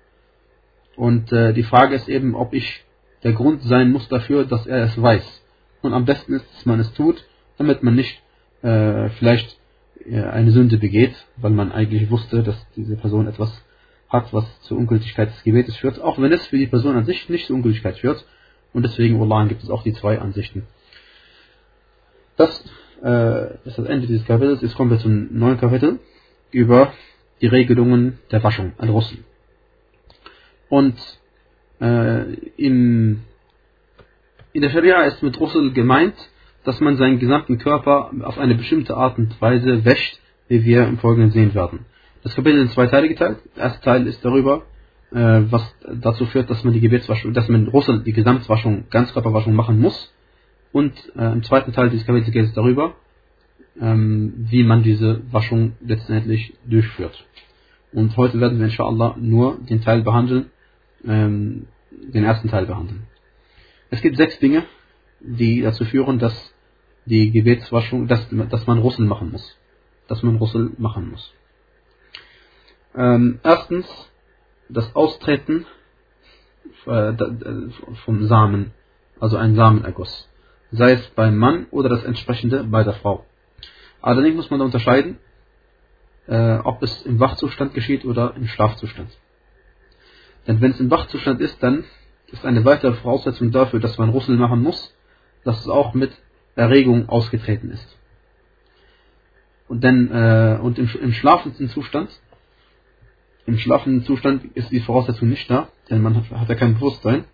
Und 0.96 1.32
äh, 1.32 1.54
die 1.54 1.64
Frage 1.64 1.96
ist 1.96 2.10
eben, 2.10 2.36
ob 2.36 2.54
ich 2.54 2.84
der 3.24 3.34
Grund 3.34 3.62
sein 3.64 3.92
muss 3.92 4.08
dafür, 4.08 4.46
dass 4.46 4.66
er 4.66 4.84
es 4.86 5.02
weiß. 5.02 5.44
Und 5.82 5.94
am 5.94 6.06
besten 6.06 6.34
ist, 6.34 6.46
dass 6.54 6.66
man 6.66 6.80
es 6.80 6.94
tut, 6.94 7.24
damit 7.58 7.84
man 7.84 7.96
nicht 7.96 8.22
äh, 8.62 9.10
vielleicht 9.10 9.60
äh, 10.06 10.22
eine 10.22 10.52
Sünde 10.52 10.78
begeht, 10.78 11.14
weil 11.38 11.52
man 11.52 11.72
eigentlich 11.72 12.10
wusste, 12.10 12.44
dass 12.44 12.56
diese 12.76 12.96
Person 12.96 13.28
etwas 13.28 13.65
hat, 14.16 14.34
was 14.34 14.46
zur 14.62 14.78
Ungültigkeit 14.78 15.30
des 15.30 15.44
Gebetes 15.44 15.76
führt, 15.78 16.02
auch 16.02 16.20
wenn 16.20 16.32
es 16.32 16.46
für 16.48 16.58
die 16.58 16.68
Person 16.68 16.96
an 16.96 17.06
sich 17.06 17.30
nicht 17.30 17.48
zur 17.48 17.56
Ungültigkeit 17.58 17.98
führt. 17.98 18.26
Und 18.74 18.84
deswegen, 18.84 19.22
Allah, 19.22 19.46
gibt 19.46 19.64
es 19.64 19.70
auch 19.70 19.84
die 19.84 19.94
zwei 19.94 20.20
Ansichten. 20.20 20.64
Das 22.38 22.64
äh, 23.04 23.54
ist 23.66 23.78
das 23.78 23.86
Ende 23.86 24.08
dieses 24.08 24.26
Kapitels. 24.26 24.62
Jetzt 24.62 24.76
kommen 24.76 24.92
wir 24.92 25.00
zum 25.00 25.38
neuen 25.38 25.58
Kapitel 25.58 26.00
über 26.52 26.94
die 27.42 27.48
Regelungen 27.48 28.20
der 28.32 28.44
Waschung, 28.44 28.74
Al-Russel. 28.78 29.20
Und 30.70 30.98
äh, 31.80 32.34
in, 32.58 33.22
in 34.54 34.62
der 34.62 34.70
Scharia 34.70 35.04
ist 35.04 35.22
mit 35.22 35.40
Russel 35.40 35.72
gemeint, 35.74 36.16
dass 36.64 36.80
man 36.80 36.98
seinen 36.98 37.20
gesamten 37.20 37.58
Körper 37.60 38.12
auf 38.24 38.38
eine 38.38 38.56
bestimmte 38.56 38.98
Art 38.98 39.18
und 39.18 39.40
Weise 39.40 39.86
wäscht, 39.86 40.20
wie 40.48 40.64
wir 40.64 40.88
im 40.88 40.98
Folgenden 40.98 41.32
sehen 41.32 41.54
werden. 41.54 41.86
Das 42.26 42.34
Kapitel 42.34 42.60
in 42.60 42.70
zwei 42.70 42.88
Teile 42.88 43.08
geteilt. 43.08 43.38
Der 43.56 43.66
erste 43.66 43.82
Teil 43.84 44.08
ist 44.08 44.26
darüber, 44.26 44.64
äh, 45.12 45.44
was 45.52 45.76
dazu 46.02 46.26
führt, 46.26 46.50
dass 46.50 46.64
man 46.64 46.74
die 46.74 46.80
Gebetswaschung, 46.80 47.34
dass 47.34 47.48
man 47.50 47.68
Russel 47.68 48.02
die 48.02 48.14
Gesamtwaschung, 48.14 48.86
Ganzkörperwaschung 48.90 49.54
machen 49.54 49.80
muss. 49.80 50.12
Und 50.72 50.92
äh, 51.16 51.34
im 51.34 51.44
zweiten 51.44 51.72
Teil 51.72 51.92
dieses 51.92 52.08
Kapitels 52.08 52.32
geht 52.32 52.46
es 52.46 52.54
darüber, 52.56 52.96
ähm, 53.80 54.34
wie 54.50 54.64
man 54.64 54.82
diese 54.82 55.22
Waschung 55.32 55.74
letztendlich 55.82 56.56
durchführt. 56.66 57.28
Und 57.94 58.18
heute 58.18 58.40
werden 58.40 58.58
wir 58.58 58.66
inshallah 58.66 59.16
nur 59.20 59.60
den 59.60 59.82
Teil 59.82 60.02
behandeln, 60.02 60.48
ähm, 61.08 61.68
den 61.92 62.24
ersten 62.24 62.50
Teil 62.50 62.66
behandeln. 62.66 63.04
Es 63.92 64.02
gibt 64.02 64.18
sechs 64.18 64.40
Dinge, 64.40 64.64
die 65.20 65.62
dazu 65.62 65.86
führen, 65.86 66.18
dass 66.18 66.56
die 67.06 67.30
Gebetswaschung, 67.30 68.08
dass, 68.08 68.28
dass 68.50 68.66
man 68.66 68.80
Russel 68.80 69.06
machen 69.06 69.32
muss. 69.32 69.60
Dass 70.08 70.24
man 70.24 70.38
Russel 70.38 70.72
machen 70.80 71.12
muss. 71.12 71.32
Ähm, 72.98 73.40
erstens, 73.44 73.86
das 74.70 74.96
Austreten 74.96 75.66
äh, 76.86 77.14
vom 78.06 78.28
Samen, 78.28 78.74
also 79.20 79.38
ein 79.38 79.56
Samenerguss. 79.56 80.30
Sei 80.72 80.94
es 80.94 81.08
beim 81.10 81.38
Mann 81.38 81.68
oder 81.72 81.90
das 81.90 82.04
entsprechende 82.04 82.64
bei 82.64 82.84
der 82.84 82.94
Frau. 82.94 83.26
Allerdings 84.02 84.36
muss 84.36 84.50
man 84.50 84.60
da 84.60 84.66
unterscheiden, 84.66 85.18
äh, 86.28 86.58
ob 86.58 86.82
es 86.84 87.02
im 87.04 87.20
Wachzustand 87.20 87.74
geschieht 87.74 88.06
oder 88.06 88.36
im 88.36 88.48
Schlafzustand. 88.48 89.10
Denn 90.48 90.62
wenn 90.62 90.72
es 90.72 90.80
im 90.80 90.92
Wachzustand 90.92 91.42
ist, 91.42 91.62
dann 91.62 91.84
ist 92.28 92.46
eine 92.46 92.66
weitere 92.66 92.94
Voraussetzung 92.94 93.52
dafür, 93.52 93.80
dass 93.80 93.98
man 93.98 94.10
Russel 94.10 94.38
machen 94.38 94.62
muss, 94.62 94.96
dass 95.44 95.60
es 95.60 95.68
auch 95.68 95.94
mit 95.94 96.12
Erregung 96.56 97.10
ausgetreten 97.10 97.72
ist. 97.72 97.98
Und, 99.68 99.84
denn, 99.84 100.12
äh, 100.12 100.60
und 100.62 100.78
im, 100.78 100.90
im 101.02 101.12
schlafenden 101.12 101.70
Zustand, 101.70 102.10
im 103.47 103.59
schlafenden 103.59 104.05
Zustand 104.05 104.45
ist 104.55 104.71
die 104.71 104.81
Voraussetzung 104.81 105.29
nicht 105.29 105.51
da, 105.51 105.69
denn 105.89 106.03
man 106.03 106.17
hat, 106.17 106.31
hat 106.31 106.49
ja 106.49 106.55
kein 106.55 106.75
Bewusstsein. 106.75 107.25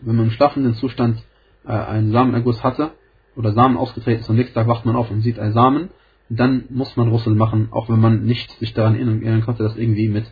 Wenn 0.00 0.16
man 0.16 0.26
im 0.26 0.30
schlafenden 0.32 0.74
Zustand 0.74 1.22
äh, 1.64 1.72
einen 1.72 2.10
Samenerguss 2.12 2.62
hatte 2.64 2.92
oder 3.36 3.52
Samen 3.52 3.76
ausgetreten 3.76 4.20
ist 4.20 4.30
und 4.30 4.36
nächsten 4.36 4.54
Tag 4.54 4.66
wacht 4.66 4.84
man 4.84 4.96
auf 4.96 5.10
und 5.10 5.20
sieht 5.20 5.38
einen 5.38 5.52
Samen, 5.52 5.90
dann 6.28 6.64
muss 6.70 6.96
man 6.96 7.08
Russel 7.08 7.34
machen, 7.34 7.68
auch 7.70 7.88
wenn 7.88 8.00
man 8.00 8.24
nicht 8.24 8.50
sich 8.58 8.74
daran 8.74 8.96
erinnern 8.96 9.42
konnte, 9.42 9.62
dass 9.62 9.76
irgendwie 9.76 10.08
mit 10.08 10.24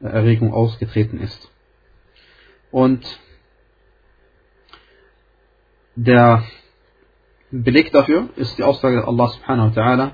äh, 0.00 0.06
Erregung 0.06 0.52
ausgetreten 0.52 1.20
ist. 1.20 1.50
Und 2.70 3.04
der 5.94 6.44
Beleg 7.50 7.92
dafür 7.92 8.30
ist 8.36 8.56
die 8.56 8.62
Aussage 8.62 9.06
Allah 9.06 9.28
subhanahu 9.28 9.76
wa 9.76 9.80
ta'ala, 9.80 10.12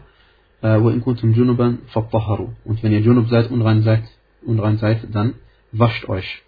وَإِن 0.61 1.01
كُنْتُمْ 1.03 1.35
جُنُبًا 1.35 1.79
فَطَّهَرُوا 1.94 2.49
Und 2.64 2.83
wenn 2.83 2.90
ihr 2.90 2.99
Junub 2.99 3.29
seid, 3.29 3.49
unrein 3.53 3.83
seid, 3.83 4.03
unrein 4.45 4.77
seid, 4.77 5.08
dann 5.12 5.36
wascht 5.71 6.08
euch. 6.08 6.43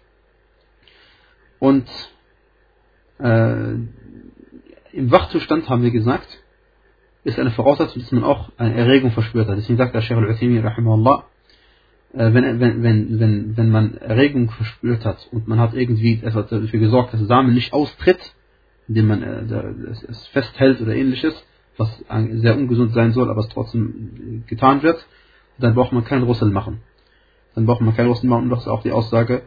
Und 1.58 1.86
äh, 3.18 3.72
im 4.92 5.10
Wachzustand 5.10 5.68
haben 5.68 5.82
wir 5.82 5.90
gesagt, 5.90 6.42
ist 7.24 7.38
eine 7.38 7.50
Voraussetzung, 7.50 8.02
dass 8.02 8.12
man 8.12 8.24
auch 8.24 8.50
eine 8.56 8.74
Erregung 8.74 9.10
verspürt 9.10 9.48
hat. 9.48 9.56
Deswegen 9.56 9.78
sagt 9.78 9.94
der 9.94 10.00
Sheikh 10.00 10.20
al-Uthimi 10.20 10.60
rahimahullah, 10.60 11.24
äh, 12.12 12.32
wenn, 12.32 12.60
wenn, 12.60 12.82
wenn, 12.82 13.20
wenn, 13.20 13.56
wenn 13.56 13.70
man 13.70 13.96
Erregung 13.96 14.50
verspürt 14.50 15.04
hat 15.04 15.28
und 15.32 15.48
man 15.48 15.58
hat 15.58 15.74
irgendwie 15.74 16.18
dafür 16.18 16.80
gesorgt, 16.80 17.12
dass 17.12 17.20
der 17.20 17.26
Samen 17.26 17.52
nicht 17.52 17.72
austritt, 17.72 18.34
indem 18.88 19.08
man 19.08 19.22
äh, 19.22 20.08
es 20.08 20.26
festhält 20.28 20.80
oder 20.80 20.94
ähnliches, 20.94 21.34
was 21.76 22.04
sehr 22.08 22.56
ungesund 22.56 22.92
sein 22.94 23.12
soll, 23.12 23.28
aber 23.28 23.40
es 23.40 23.48
trotzdem 23.48 24.44
getan 24.46 24.82
wird, 24.82 25.04
dann 25.58 25.74
braucht 25.74 25.92
man 25.92 26.04
keinen 26.04 26.22
Russel 26.22 26.50
machen. 26.50 26.80
Dann 27.56 27.66
braucht 27.66 27.80
man 27.80 27.96
keinen 27.96 28.08
Russel 28.08 28.28
machen 28.28 28.50
das 28.50 28.60
ist 28.60 28.68
auch 28.68 28.82
die 28.82 28.92
Aussage, 28.92 29.42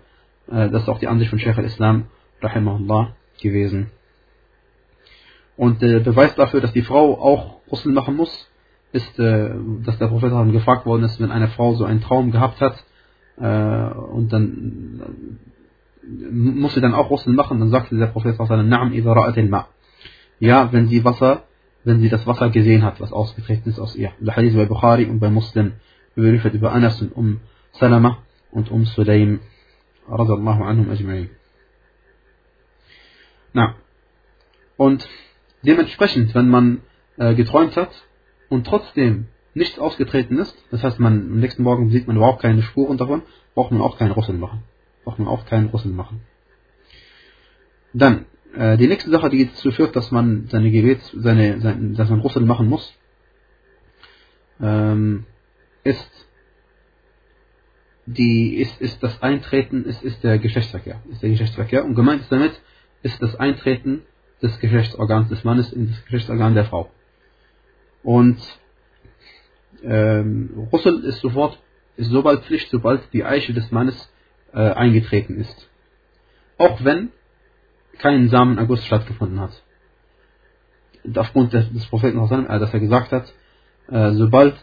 äh, 0.52 0.70
das 0.70 0.84
ist 0.84 0.90
auch 0.90 1.00
die 1.00 1.08
Ansicht 1.08 1.30
von 1.30 1.40
Sheikh 1.40 1.58
al-Islam, 1.58 2.08
rahimahullah, 2.42 3.16
gewesen. 3.42 3.92
Und 5.56 5.82
der 5.82 6.00
Beweis 6.00 6.36
dafür, 6.36 6.60
dass 6.60 6.74
die 6.74 6.82
Frau 6.82 7.22
auch 7.22 7.62
Russel 7.72 7.92
machen 7.92 8.16
muss, 8.16 8.50
ist, 8.92 9.20
äh, 9.20 9.52
dass 9.84 10.00
der 10.00 10.08
Prophet 10.08 10.32
gefragt 10.52 10.86
worden 10.86 11.04
ist, 11.04 11.20
wenn 11.20 11.32
eine 11.32 11.50
Frau 11.50 11.76
so 11.76 11.86
einen 11.86 12.02
Traum 12.02 12.32
gehabt 12.32 12.60
hat 12.60 12.84
äh, 13.38 13.94
und 13.94 14.34
dann 14.34 15.38
muss 16.32 16.74
sie 16.74 16.82
dann 16.82 16.96
auch 16.96 17.12
Russel 17.12 17.34
machen, 17.34 17.60
dann 17.60 17.70
sagte 17.70 17.96
der 17.96 18.08
Prophet 18.08 18.40
Na'am 18.40 19.54
al 19.54 19.66
Ja, 20.40 20.74
wenn 20.74 20.88
sie 20.88 21.06
Wasser, 21.06 21.44
wenn 21.84 22.00
sie 22.00 22.10
das 22.10 22.26
Wasser 22.26 22.50
gesehen 22.50 22.84
hat, 22.84 23.00
was 23.00 23.14
ausgetreten 23.14 23.70
ist 23.70 23.80
aus 23.80 23.96
ihr. 23.96 24.12
Der 24.20 24.36
Hadith 24.36 24.56
bei 24.56 24.66
Bukhari 24.66 25.06
und 25.06 25.20
bei 25.20 25.30
Muslim 25.30 25.74
überliefert 26.18 26.56
über 26.56 26.72
Anas 26.72 27.00
und 27.02 27.16
um 27.16 27.40
Salama 27.80 28.24
und 28.52 28.72
um 28.72 28.86
Sulaim 28.86 29.40
radallahu 30.08 30.64
anhum 30.64 30.90
ajma'in. 30.90 31.30
Na. 33.54 33.76
Und 34.78 35.08
dementsprechend, 35.64 36.36
wenn 36.36 36.50
man 36.50 36.82
äh, 37.18 37.36
geträumt 37.36 37.76
hat 37.76 37.92
und 38.50 38.66
trotzdem 38.66 39.28
nichts 39.54 39.80
ausgetreten 39.80 40.38
ist, 40.38 40.56
das 40.72 40.84
heißt, 40.84 41.00
man 41.00 41.14
am 41.14 41.40
nächsten 41.40 41.64
Morgen 41.64 41.90
sieht 41.90 42.08
man 42.08 42.16
überhaupt 42.16 42.42
keine 42.42 42.62
Spuren 42.62 42.98
davon, 42.98 43.24
braucht 43.56 43.72
man 43.72 43.82
auch 43.82 43.98
keinen 43.98 44.12
Russel 44.12 44.36
machen 44.36 44.64
braucht 45.10 45.18
man 45.18 45.28
auch 45.28 45.46
keinen 45.46 45.70
Russel 45.70 45.92
machen. 45.92 46.22
Dann, 47.94 48.26
äh, 48.56 48.78
die 48.78 48.88
nächste 48.88 49.10
Sache, 49.10 49.32
die 49.32 49.48
dazu 49.48 49.72
führt, 49.72 49.96
dass 49.96 50.12
man 50.12 50.48
seine 50.52 50.70
Gebets, 50.70 51.12
seine, 51.16 51.60
seine 51.60 51.94
dass 51.94 52.10
man 52.10 52.20
Russel 52.20 52.44
machen 52.44 52.68
muss, 52.68 52.94
ähm, 54.62 55.26
ist 55.84 56.29
die 58.14 58.56
ist, 58.56 58.82
ist 58.82 59.04
das 59.04 59.22
Eintreten, 59.22 59.86
ist, 59.86 60.02
ist 60.02 60.24
der 60.24 60.40
Geschlechtsverkehr. 60.40 61.00
Ist 61.12 61.22
der 61.22 61.30
Geschlechtsverkehr. 61.30 61.86
Und 61.86 61.94
gemeint 61.94 62.22
ist 62.22 62.32
damit, 62.32 62.60
ist 63.04 63.22
das 63.22 63.36
Eintreten 63.36 64.02
des 64.42 64.60
Geschlechtsorgans 64.60 65.30
des 65.30 65.44
Mannes 65.44 65.72
in 65.72 65.90
das 65.90 66.04
Geschlechtsorgan 66.06 66.56
der 66.56 66.66
Frau. 66.66 66.90
Und 68.02 68.40
ähm, 69.84 70.68
Russel 70.72 71.04
ist 71.04 71.20
sofort, 71.20 71.60
ist 71.98 72.10
sobald 72.10 72.44
Pflicht, 72.46 72.70
sobald 72.72 73.14
die 73.14 73.24
Eiche 73.24 73.54
des 73.54 73.70
Mannes 73.72 74.12
äh, 74.54 74.58
eingetreten 74.58 75.40
ist. 75.40 75.70
Auch 76.58 76.84
wenn 76.84 77.12
kein 78.00 78.30
Samenerguss 78.30 78.84
stattgefunden 78.86 79.40
hat. 79.40 79.52
Aufgrund 81.16 81.54
des, 81.54 81.72
des 81.72 81.86
Propheten, 81.88 82.18
äh, 82.18 82.60
dass 82.60 82.74
er 82.74 82.80
gesagt 82.80 83.12
hat, 83.12 83.32
äh, 83.88 84.14
sobald 84.14 84.56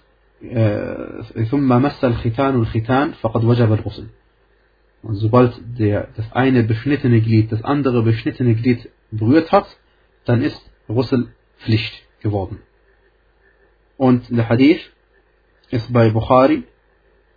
ثم 1.52 1.82
مس 1.82 2.06
الختان 2.06 2.56
الختان 2.56 3.12
فقد 3.12 3.46
وجب 3.46 3.74
الغسل 3.74 4.08
und 5.04 5.16
sobald 5.16 5.60
der, 5.80 6.10
das 6.16 6.32
eine 6.32 6.64
beschnittene 6.64 7.22
Glied 7.22 7.52
das 7.52 7.64
andere 7.64 8.04
beschnittene 8.04 8.54
Glied 8.56 8.90
berührt 9.10 9.52
hat, 9.52 9.66
dann 10.26 10.42
ist 10.42 10.62
Russel 10.88 11.30
Pflicht 11.58 11.94
geworden. 12.22 12.60
Und 13.98 14.30
der 14.30 14.48
Hadith 14.48 14.82
ist 15.70 15.92
bei 15.92 16.10
Bukhari 16.12 16.64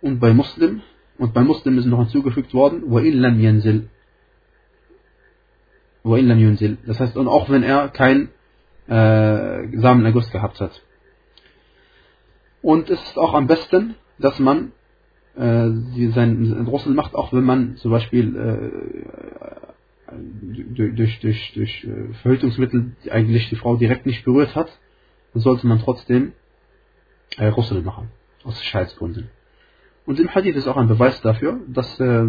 und 0.01 0.19
bei 0.19 0.33
Muslim 0.33 0.81
und 1.17 1.33
bei 1.33 1.41
Muslim 1.41 1.77
ist 1.77 1.85
noch 1.85 1.99
hinzugefügt 1.99 2.53
worden, 2.53 2.83
وَإِن 2.83 3.13
لَمْ 3.13 3.39
يَنزِلْ 3.39 3.87
وَإِن 6.03 6.27
لَمْ 6.27 6.39
يُنزِلْ 6.39 6.77
Das 6.85 6.99
heißt, 6.99 7.17
und 7.17 7.27
auch 7.27 7.49
wenn 7.49 7.63
er 7.63 7.89
kein 7.89 8.29
äh, 8.87 9.77
Samenerguss 9.77 10.29
gehabt 10.31 10.59
hat. 10.59 10.81
Und 12.62 12.90
es 12.90 13.02
ist 13.02 13.18
auch 13.18 13.34
am 13.34 13.46
besten, 13.46 13.94
dass 14.18 14.38
man 14.38 14.72
äh, 15.36 15.70
seinen 16.10 16.66
Russel 16.66 16.92
macht, 16.94 17.14
auch 17.14 17.32
wenn 17.32 17.44
man 17.44 17.76
zum 17.76 17.90
Beispiel 17.90 18.36
äh, 18.36 19.70
durch, 20.74 20.94
durch, 20.94 21.20
durch, 21.20 21.52
durch 21.54 21.84
äh, 21.84 22.12
Verhütungsmittel 22.22 22.96
eigentlich 23.10 23.48
die 23.48 23.56
Frau 23.56 23.76
direkt 23.76 24.06
nicht 24.06 24.24
berührt 24.24 24.54
hat, 24.54 24.68
sollte 25.34 25.66
man 25.66 25.78
trotzdem 25.78 26.32
äh, 27.38 27.46
Russel 27.46 27.82
machen, 27.82 28.10
aus 28.44 28.58
Sicherheitsgründen. 28.58 29.30
Und 30.06 30.18
im 30.18 30.34
Hadith 30.34 30.56
ist 30.56 30.66
auch 30.66 30.76
ein 30.76 30.88
Beweis 30.88 31.20
dafür, 31.22 31.60
dass 31.68 32.00
äh, 32.00 32.24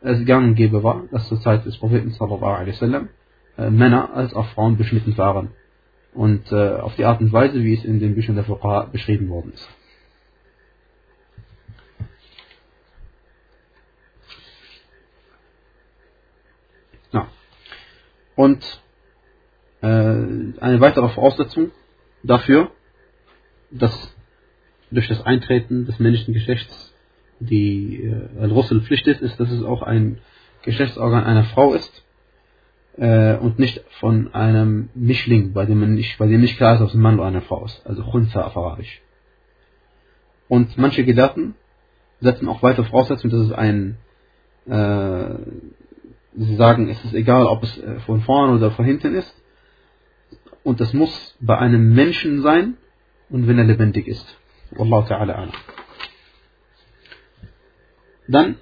es 0.00 0.24
gang 0.26 0.48
und 0.48 0.54
gäbe 0.56 0.82
war, 0.82 1.04
dass 1.10 1.28
zur 1.28 1.40
Zeit 1.40 1.64
des 1.64 1.78
Propheten 1.78 2.10
sallallahu 2.10 2.44
alaihi 2.44 2.72
wasallam 2.72 3.08
äh, 3.56 3.70
Männer 3.70 4.14
als 4.14 4.34
auch 4.34 4.46
Frauen 4.48 4.76
beschnitten 4.76 5.16
waren. 5.16 5.50
Und 6.14 6.52
äh, 6.52 6.74
auf 6.74 6.94
die 6.96 7.04
Art 7.04 7.20
und 7.20 7.32
Weise, 7.32 7.62
wie 7.64 7.74
es 7.74 7.84
in 7.84 7.98
den 7.98 8.14
Büchern 8.14 8.34
der 8.34 8.44
Fuqaha 8.44 8.84
beschrieben 8.84 9.30
worden 9.30 9.52
ist. 9.54 9.68
Ja. 17.12 17.28
Und 18.36 18.82
äh, 19.80 19.86
eine 19.86 20.80
weitere 20.80 21.08
Voraussetzung 21.08 21.70
dafür, 22.22 22.70
dass 23.70 24.14
durch 24.90 25.08
das 25.08 25.24
Eintreten 25.24 25.86
des 25.86 25.98
männlichen 25.98 26.34
Geschlechts 26.34 26.94
die 27.40 28.04
äh, 28.04 28.40
Al-Russel 28.40 28.82
Pflicht 28.82 29.06
ist, 29.06 29.22
ist, 29.22 29.40
dass 29.40 29.50
es 29.50 29.62
auch 29.62 29.82
ein 29.82 30.20
Geschlechtsorgan 30.62 31.24
einer 31.24 31.44
Frau 31.44 31.74
ist 31.74 32.01
äh, 32.96 33.36
und 33.36 33.58
nicht 33.58 33.82
von 34.00 34.34
einem 34.34 34.90
Mischling, 34.94 35.52
bei 35.52 35.66
dem 35.66 35.80
man 35.80 35.94
nicht, 35.94 36.18
bei 36.18 36.26
dem 36.26 36.40
nicht 36.40 36.56
klar 36.56 36.74
ist, 36.74 36.80
ob 36.80 36.88
es 36.88 36.94
ein 36.94 37.00
Mann 37.00 37.18
oder 37.18 37.28
eine 37.28 37.42
Frau 37.42 37.64
ist, 37.64 37.86
also 37.86 38.02
Chunza 38.02 38.44
auf 38.44 38.56
Arabisch. 38.56 39.00
Und 40.48 40.76
manche 40.76 41.04
Gelehrten 41.04 41.54
setzen 42.20 42.48
auch 42.48 42.62
weiter 42.62 42.84
Voraussetzungen, 42.84 43.32
dass 43.32 43.46
es 43.46 43.52
ein 43.52 43.96
äh, 44.66 45.34
sie 46.34 46.56
sagen, 46.56 46.88
es 46.88 47.04
ist 47.04 47.14
egal, 47.14 47.46
ob 47.46 47.62
es 47.62 47.78
äh, 47.78 48.00
von 48.00 48.22
vorne 48.22 48.54
oder 48.54 48.70
von 48.70 48.84
hinten 48.84 49.14
ist. 49.14 49.34
Und 50.62 50.80
es 50.80 50.92
muss 50.92 51.36
bei 51.40 51.58
einem 51.58 51.94
Menschen 51.94 52.42
sein 52.42 52.76
und 53.28 53.48
wenn 53.48 53.58
er 53.58 53.64
lebendig 53.64 54.06
ist. 54.06 54.26
Wallahu 54.70 55.06
ta'ala 55.06 55.32
ala. 55.32 55.52
Dann, 58.28 58.56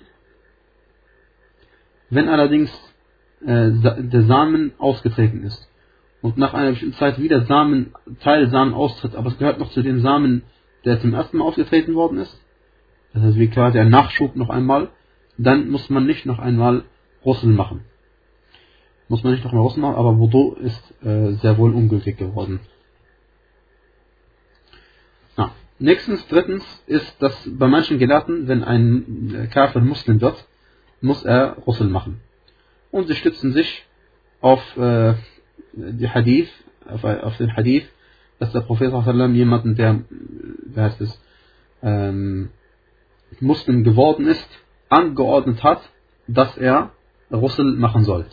wenn 2.09 2.29
allerdings 2.29 2.71
äh, 3.45 3.71
der 3.73 4.23
Samen 4.25 4.73
ausgetreten 4.79 5.45
ist 5.45 5.69
und 6.23 6.37
nach 6.37 6.55
einer 6.55 6.71
bestimmten 6.71 6.97
Zeit 6.97 7.19
wieder 7.19 7.47
Samen, 7.47 7.95
Teil 8.21 8.51
Samen 8.51 8.75
austritt, 8.75 9.15
aber 9.15 9.29
es 9.29 9.39
gehört 9.39 9.59
noch 9.59 9.71
zu 9.71 9.83
dem 9.83 10.01
Samen, 10.01 10.43
der 10.85 11.01
zum 11.01 11.15
ersten 11.15 11.39
Mal 11.39 11.45
ausgetreten 11.45 11.95
worden 11.95 12.19
ist, 12.19 12.39
das 13.15 13.23
heißt 13.23 13.37
wie 13.37 13.49
quasi 13.49 13.79
ein 13.79 13.91
Nachschub 13.91 14.37
noch 14.37 14.51
einmal, 14.51 14.91
dann 15.39 15.71
muss 15.71 15.89
man 15.89 16.07
nicht 16.07 16.27
noch 16.27 16.39
einmal 16.39 16.85
Russel 17.25 17.51
machen. 17.51 17.85
Muss 19.09 19.25
man 19.25 19.33
nicht 19.33 19.45
noch 19.45 19.53
einmal 19.53 19.65
Russel 19.65 19.81
machen, 19.81 19.97
aber 19.97 20.19
Wudu 20.19 20.55
ist 20.55 20.95
äh, 21.03 21.33
sehr 21.35 21.57
wohl 21.59 21.75
ungültig 21.75 22.19
geworden. 22.19 22.61
Ja. 25.37 25.53
Nächstens, 25.79 26.27
drittens, 26.29 26.63
ist, 26.87 27.23
dass 27.23 27.35
bei 27.59 27.69
manchen 27.69 27.99
Gelehrten, 27.99 28.49
wenn 28.49 28.63
ein 28.63 29.49
Kafir 29.51 29.81
Muslim 29.81 30.21
wird, 30.21 30.47
muss 31.01 31.25
er 31.25 31.57
Russel 31.67 31.89
machen 31.89 32.21
und 32.92 33.08
sie 33.08 33.16
stützen 33.16 33.54
sich 33.54 33.86
auf 34.42 34.62
äh, 34.78 35.14
die 35.74 36.10
Hadith, 36.10 36.50
auf, 36.88 37.04
auf, 37.04 37.38
den 37.38 37.56
Hadith, 37.56 37.88
dass 38.40 38.52
der 38.52 38.62
Prophet 38.62 38.92
jemanden, 39.34 39.76
der, 39.76 40.02
wie 40.10 40.80
heißt 40.80 41.02
es, 41.02 41.22
ähm, 41.82 42.50
Muslim 43.40 43.84
geworden 43.84 44.28
ist, 44.28 44.48
angeordnet 44.90 45.64
hat, 45.64 45.82
dass 46.28 46.58
er 46.58 46.92
Russel 47.32 47.76
machen 47.76 48.04
soll. 48.04 48.26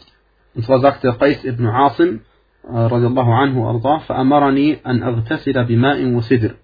Und 0.54 0.64
zwar 0.64 0.80
sagte 0.80 1.16
Qais 1.18 1.44
ibn 1.44 1.66
Asim, 1.66 2.20
radiallahu 2.64 3.32
anhu 3.32 3.66
arda, 3.66 4.00
فأمرني 4.06 4.86
أن 4.86 5.02
أغتسل 5.02 5.64
بماء 5.64 6.14
وسدر. 6.14 6.54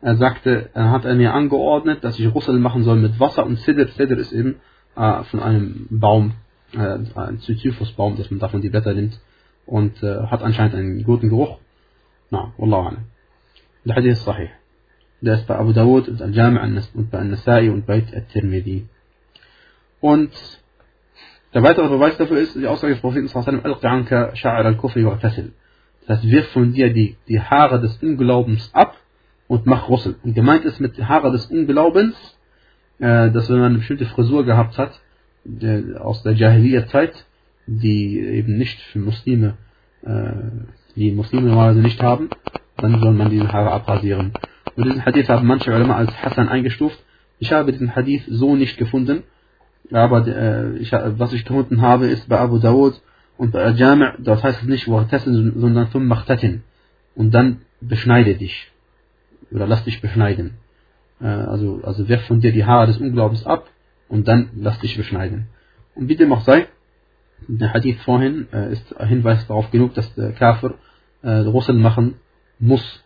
Er 0.00 0.16
sagte, 0.16 0.70
er 0.74 0.90
hat 0.92 1.04
er 1.04 1.16
mir 1.16 1.34
angeordnet, 1.34 2.04
dass 2.04 2.18
ich 2.18 2.32
Russel 2.32 2.58
machen 2.60 2.84
soll 2.84 2.96
mit 2.96 3.18
Wasser 3.18 3.44
und 3.44 3.58
Sidr. 3.58 3.88
Sidr 3.88 4.16
ist 4.18 4.32
eben 4.32 4.60
äh, 4.94 5.24
von 5.24 5.40
einem 5.40 5.88
Baum, 5.90 6.34
äh, 6.73 6.99
ein 7.15 7.39
Zyphusbaum, 7.39 8.17
dass 8.17 8.29
man 8.31 8.39
davon 8.39 8.61
die 8.61 8.69
Blätter 8.69 8.93
nimmt 8.93 9.19
und 9.65 10.01
äh, 10.03 10.27
hat 10.27 10.41
anscheinend 10.43 10.75
einen 10.75 11.03
guten 11.03 11.29
Geruch. 11.29 11.57
Na, 12.29 12.53
Wallahu 12.57 12.87
alam. 12.87 13.05
Der 13.85 13.95
Hadith 13.95 14.13
ist 14.13 14.25
sahih. 14.25 14.49
Der 15.21 15.35
ist 15.35 15.47
bei 15.47 15.55
Abu 15.55 15.71
Dawud 15.71 16.09
und 16.09 16.21
Al-Jami' 16.21 16.81
und 16.95 17.11
bei 17.11 17.19
An-Nasai 17.19 17.69
und 17.69 17.85
bei 17.85 17.99
At-Tirmidhi. 17.99 18.87
Und 20.01 20.31
der 21.53 21.63
weitere 21.63 21.87
Beweis 21.87 22.17
dafür 22.17 22.39
ist 22.39 22.55
die 22.55 22.67
Aussage 22.67 22.93
des 22.93 23.01
Propheten 23.01 23.29
Al-Qanka 23.63 24.33
Sha'ar 24.33 24.65
al-Kufri 24.65 25.05
wa 25.05 25.17
Das 25.21 25.37
heißt, 26.07 26.29
wirf 26.29 26.47
von 26.49 26.73
dir 26.73 26.91
die, 26.91 27.15
die 27.27 27.39
Haare 27.39 27.79
des 27.79 28.01
Unglaubens 28.01 28.69
ab 28.73 28.97
und 29.47 29.65
mach 29.65 29.87
Russel. 29.87 30.15
Und 30.23 30.33
gemeint 30.33 30.65
ist 30.65 30.79
mit 30.81 30.97
Haare 31.01 31.31
des 31.31 31.45
Unglaubens, 31.45 32.15
äh, 32.99 33.29
dass 33.31 33.49
wenn 33.49 33.59
man 33.59 33.65
eine 33.67 33.77
bestimmte 33.77 34.05
Frisur 34.07 34.43
gehabt 34.43 34.77
hat, 34.77 34.99
aus 35.99 36.23
der 36.23 36.33
Jahiliyyah-Zeit, 36.33 37.25
die 37.67 38.19
eben 38.19 38.57
nicht 38.57 38.79
für 38.79 38.99
Muslime, 38.99 39.55
äh, 40.03 40.33
die 40.95 41.11
Muslime 41.11 41.49
normalerweise 41.49 41.81
nicht 41.81 42.01
haben, 42.01 42.29
dann 42.77 42.99
soll 42.99 43.13
man 43.13 43.29
diese 43.29 43.51
Haare 43.51 43.71
abrasieren. 43.71 44.33
Und 44.75 44.85
diesen 44.85 45.05
Hadith 45.05 45.29
haben 45.29 45.47
manche 45.47 45.73
Ulama 45.73 45.95
als 45.95 46.11
Hassan 46.23 46.49
eingestuft. 46.49 46.97
Ich 47.39 47.51
habe 47.51 47.71
diesen 47.71 47.95
Hadith 47.95 48.23
so 48.27 48.55
nicht 48.55 48.77
gefunden, 48.77 49.23
aber 49.91 50.25
äh, 50.27 50.77
ich, 50.77 50.91
was 50.91 51.33
ich 51.33 51.45
gefunden 51.45 51.81
habe, 51.81 52.07
ist 52.07 52.27
bei 52.29 52.39
Abu 52.39 52.57
Dawud 52.59 53.01
und 53.37 53.51
bei 53.51 53.63
Al-Jami' 53.63 54.13
dort 54.19 54.43
heißt 54.43 54.61
es 54.61 54.67
nicht 54.67 54.87
Wartasin, 54.87 55.53
sondern 55.55 55.91
Thum 55.91 56.07
Machtatin. 56.07 56.63
Und 57.15 57.31
dann 57.33 57.61
beschneide 57.81 58.35
dich. 58.35 58.71
Oder 59.51 59.67
lass 59.67 59.83
dich 59.83 60.01
beschneiden. 60.01 60.55
Äh, 61.21 61.27
also, 61.27 61.81
also 61.83 62.07
wirf 62.07 62.25
von 62.25 62.39
dir 62.39 62.51
die 62.51 62.65
Haare 62.65 62.87
des 62.87 62.97
Unglaubens 62.97 63.45
ab 63.45 63.69
und 64.13 64.27
dann 64.27 64.51
lass 64.55 64.77
dich 64.79 64.95
beschneiden. 64.95 65.47
Und 65.95 66.07
wie 66.07 66.15
dem 66.15 66.31
auch 66.31 66.41
sei, 66.41 66.67
der 67.47 67.73
Hadith 67.73 67.99
vorhin 68.03 68.47
äh, 68.53 68.71
ist 68.71 68.95
ein 68.95 69.07
Hinweis 69.07 69.47
darauf 69.47 69.71
genug, 69.71 69.95
dass 69.95 70.13
der 70.13 70.33
Kafir 70.33 70.75
äh, 71.23 71.39
Russel 71.39 71.73
machen 71.73 72.15
muss. 72.59 73.03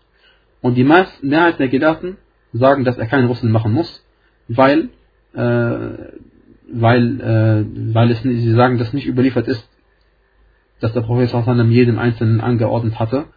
Und 0.59 0.75
die 0.75 0.83
Mehrheit 0.83 1.59
der 1.59 1.69
Gelehrten 1.69 2.17
sagen, 2.51 2.83
dass 2.83 2.97
er 2.97 3.05
keinen 3.05 3.27
Russel 3.27 3.49
machen 3.49 3.71
muss, 3.71 4.03
weil, 4.49 4.89
äh, 5.33 5.79
weil, 6.73 7.21
äh, 7.21 7.93
weil 7.93 8.11
es, 8.11 8.21
sie 8.21 8.51
sagen, 8.51 8.77
dass 8.77 8.91
nicht 8.91 9.07
überliefert 9.07 9.47
ist, 9.47 9.65
dass 10.81 10.91
der 10.91 11.01
Prophet 11.01 11.31
jedem 11.69 11.99
Einzelnen 11.99 12.41
angeordnet 12.41 12.99
hatte, 12.99 13.27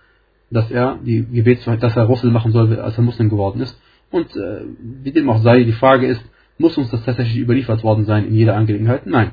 dass 0.51 0.69
er 0.73 0.99
die 1.05 1.25
Gebets, 1.25 1.65
dass 1.65 1.97
er 1.97 2.05
Russel 2.05 2.33
machen 2.33 2.51
soll, 2.51 2.81
als 2.81 2.99
er 2.99 3.05
Muslim 3.05 3.31
geworden 3.31 3.61
ist. 3.61 3.81
Und 4.11 4.35
äh, 4.35 4.63
wie 5.05 5.13
dem 5.13 5.31
auch 5.31 5.41
sei, 5.43 5.63
die 5.63 5.73
Frage 5.73 6.09
ist, 6.09 6.25
muss 6.61 6.77
uns 6.77 6.91
das 6.91 7.03
tatsächlich 7.05 7.39
überliefert 7.39 7.83
worden 7.83 8.05
sein 8.05 8.27
in 8.27 8.35
jeder 8.35 8.55
Angelegenheit? 8.55 9.07
Nein. 9.07 9.33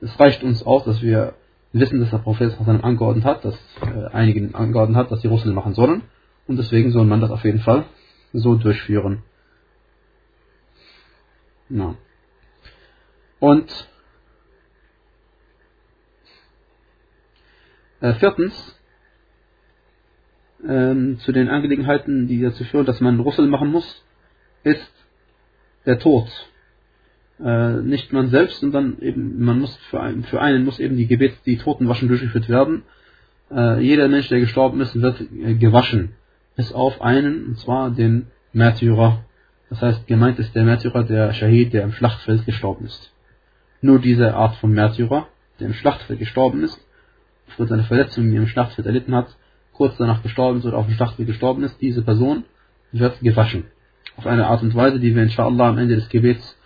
Es 0.00 0.18
reicht 0.18 0.44
uns 0.44 0.62
aus, 0.62 0.84
dass 0.84 1.02
wir 1.02 1.34
wissen, 1.72 2.00
dass 2.00 2.10
der 2.10 2.18
Prophet 2.18 2.56
angeordnet 2.60 3.24
hat, 3.24 3.44
dass 3.44 3.58
äh, 3.82 4.06
einigen 4.12 4.54
angeordnet 4.54 4.96
hat, 4.96 5.10
dass 5.10 5.20
die 5.20 5.26
Russen 5.26 5.54
machen 5.54 5.74
sollen. 5.74 6.02
Und 6.46 6.58
deswegen 6.58 6.92
soll 6.92 7.04
man 7.04 7.20
das 7.20 7.32
auf 7.32 7.44
jeden 7.44 7.58
Fall 7.58 7.86
so 8.32 8.54
durchführen. 8.54 9.22
Ja. 11.68 11.96
Und 13.40 13.88
äh, 18.00 18.12
viertens, 18.14 18.80
ähm, 20.64 21.18
zu 21.18 21.32
den 21.32 21.48
Angelegenheiten, 21.48 22.28
die 22.28 22.40
dazu 22.40 22.62
führen, 22.64 22.86
dass 22.86 23.00
man 23.00 23.18
Russel 23.18 23.48
machen 23.48 23.72
muss, 23.72 24.04
ist 24.62 24.92
der 25.86 25.98
Tod 25.98 26.30
äh, 27.42 27.82
nicht 27.82 28.12
man 28.12 28.28
selbst, 28.28 28.60
sondern 28.60 28.98
eben 29.00 29.44
man 29.44 29.60
muss 29.60 29.76
für 29.90 30.00
einen, 30.00 30.24
für 30.24 30.40
einen 30.40 30.64
muss 30.64 30.78
eben 30.78 30.96
die 30.96 31.06
Gebet, 31.06 31.34
die 31.46 31.58
Totenwaschen 31.58 32.08
durchgeführt 32.08 32.48
werden. 32.48 32.82
Äh, 33.50 33.80
jeder 33.80 34.08
Mensch, 34.08 34.28
der 34.28 34.40
gestorben 34.40 34.80
ist, 34.80 35.00
wird 35.00 35.20
äh, 35.20 35.54
gewaschen, 35.54 36.12
bis 36.56 36.72
auf 36.72 37.02
einen, 37.02 37.46
und 37.46 37.58
zwar 37.58 37.90
den 37.90 38.28
Märtyrer. 38.52 39.24
Das 39.70 39.82
heißt, 39.82 40.06
gemeint 40.06 40.38
ist 40.38 40.54
der 40.54 40.64
Märtyrer, 40.64 41.04
der 41.04 41.32
Shahid, 41.32 41.72
der 41.72 41.84
im 41.84 41.92
Schlachtfeld 41.92 42.46
gestorben 42.46 42.86
ist. 42.86 43.12
Nur 43.80 43.98
diese 43.98 44.34
Art 44.34 44.56
von 44.56 44.72
Märtyrer, 44.72 45.26
der 45.58 45.68
im 45.68 45.74
Schlachtfeld 45.74 46.18
gestorben 46.18 46.62
ist, 46.62 46.78
aufgrund 47.48 47.70
seiner 47.70 47.84
Verletzungen, 47.84 48.30
die 48.30 48.36
er 48.36 48.42
im 48.42 48.48
Schlachtfeld 48.48 48.86
erlitten 48.86 49.14
hat, 49.14 49.36
kurz 49.72 49.96
danach 49.96 50.22
gestorben 50.22 50.58
ist 50.58 50.66
oder 50.66 50.76
auf 50.76 50.86
dem 50.86 50.94
Schlachtfeld 50.94 51.26
gestorben 51.26 51.64
ist, 51.64 51.80
diese 51.80 52.02
Person 52.02 52.44
wird 52.92 53.20
gewaschen. 53.20 53.64
Auf 54.16 54.26
eine 54.26 54.46
Art 54.46 54.62
und 54.62 54.74
Weise, 54.74 55.00
die 55.00 55.14
wir 55.14 55.22
inshallah 55.22 55.70
am 55.70 55.78
Ende 55.78 55.96
des 55.96 56.08
Gebets 56.08 56.56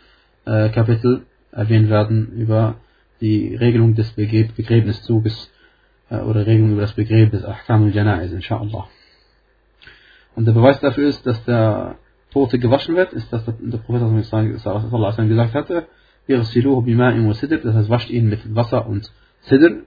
äh, 0.46 0.70
Kapitel 0.70 1.26
erwähnt 1.52 1.90
werden 1.90 2.32
über 2.32 2.76
die 3.20 3.54
Regelung 3.54 3.94
des 3.94 4.12
Begräbniszuges 4.12 5.52
äh, 6.11 6.18
oder 6.18 6.46
Regelung 6.46 6.72
über 6.72 6.82
das 6.82 6.94
Begräbnis 6.94 7.44
Ahkamul 7.44 7.90
Janaiz, 7.90 8.32
inshallah. 8.32 8.88
Und 10.35 10.46
der 10.46 10.52
Beweis 10.52 10.80
dafür 10.80 11.09
ist, 11.09 11.26
dass 11.26 11.44
der 11.44 11.96
Tote 12.30 12.59
gewaschen 12.59 12.96
wird, 12.96 13.12
ist, 13.12 13.32
dass 13.32 13.44
der, 13.44 13.52
Prophet 13.52 14.02
gesagt 15.28 15.54
hatte, 15.54 15.87
das 16.28 16.54
heißt, 17.74 17.88
wascht 17.88 18.11
ihn 18.11 18.28
mit 18.28 18.54
Wasser 18.54 18.87
und 18.87 19.11
Sidr, 19.42 19.85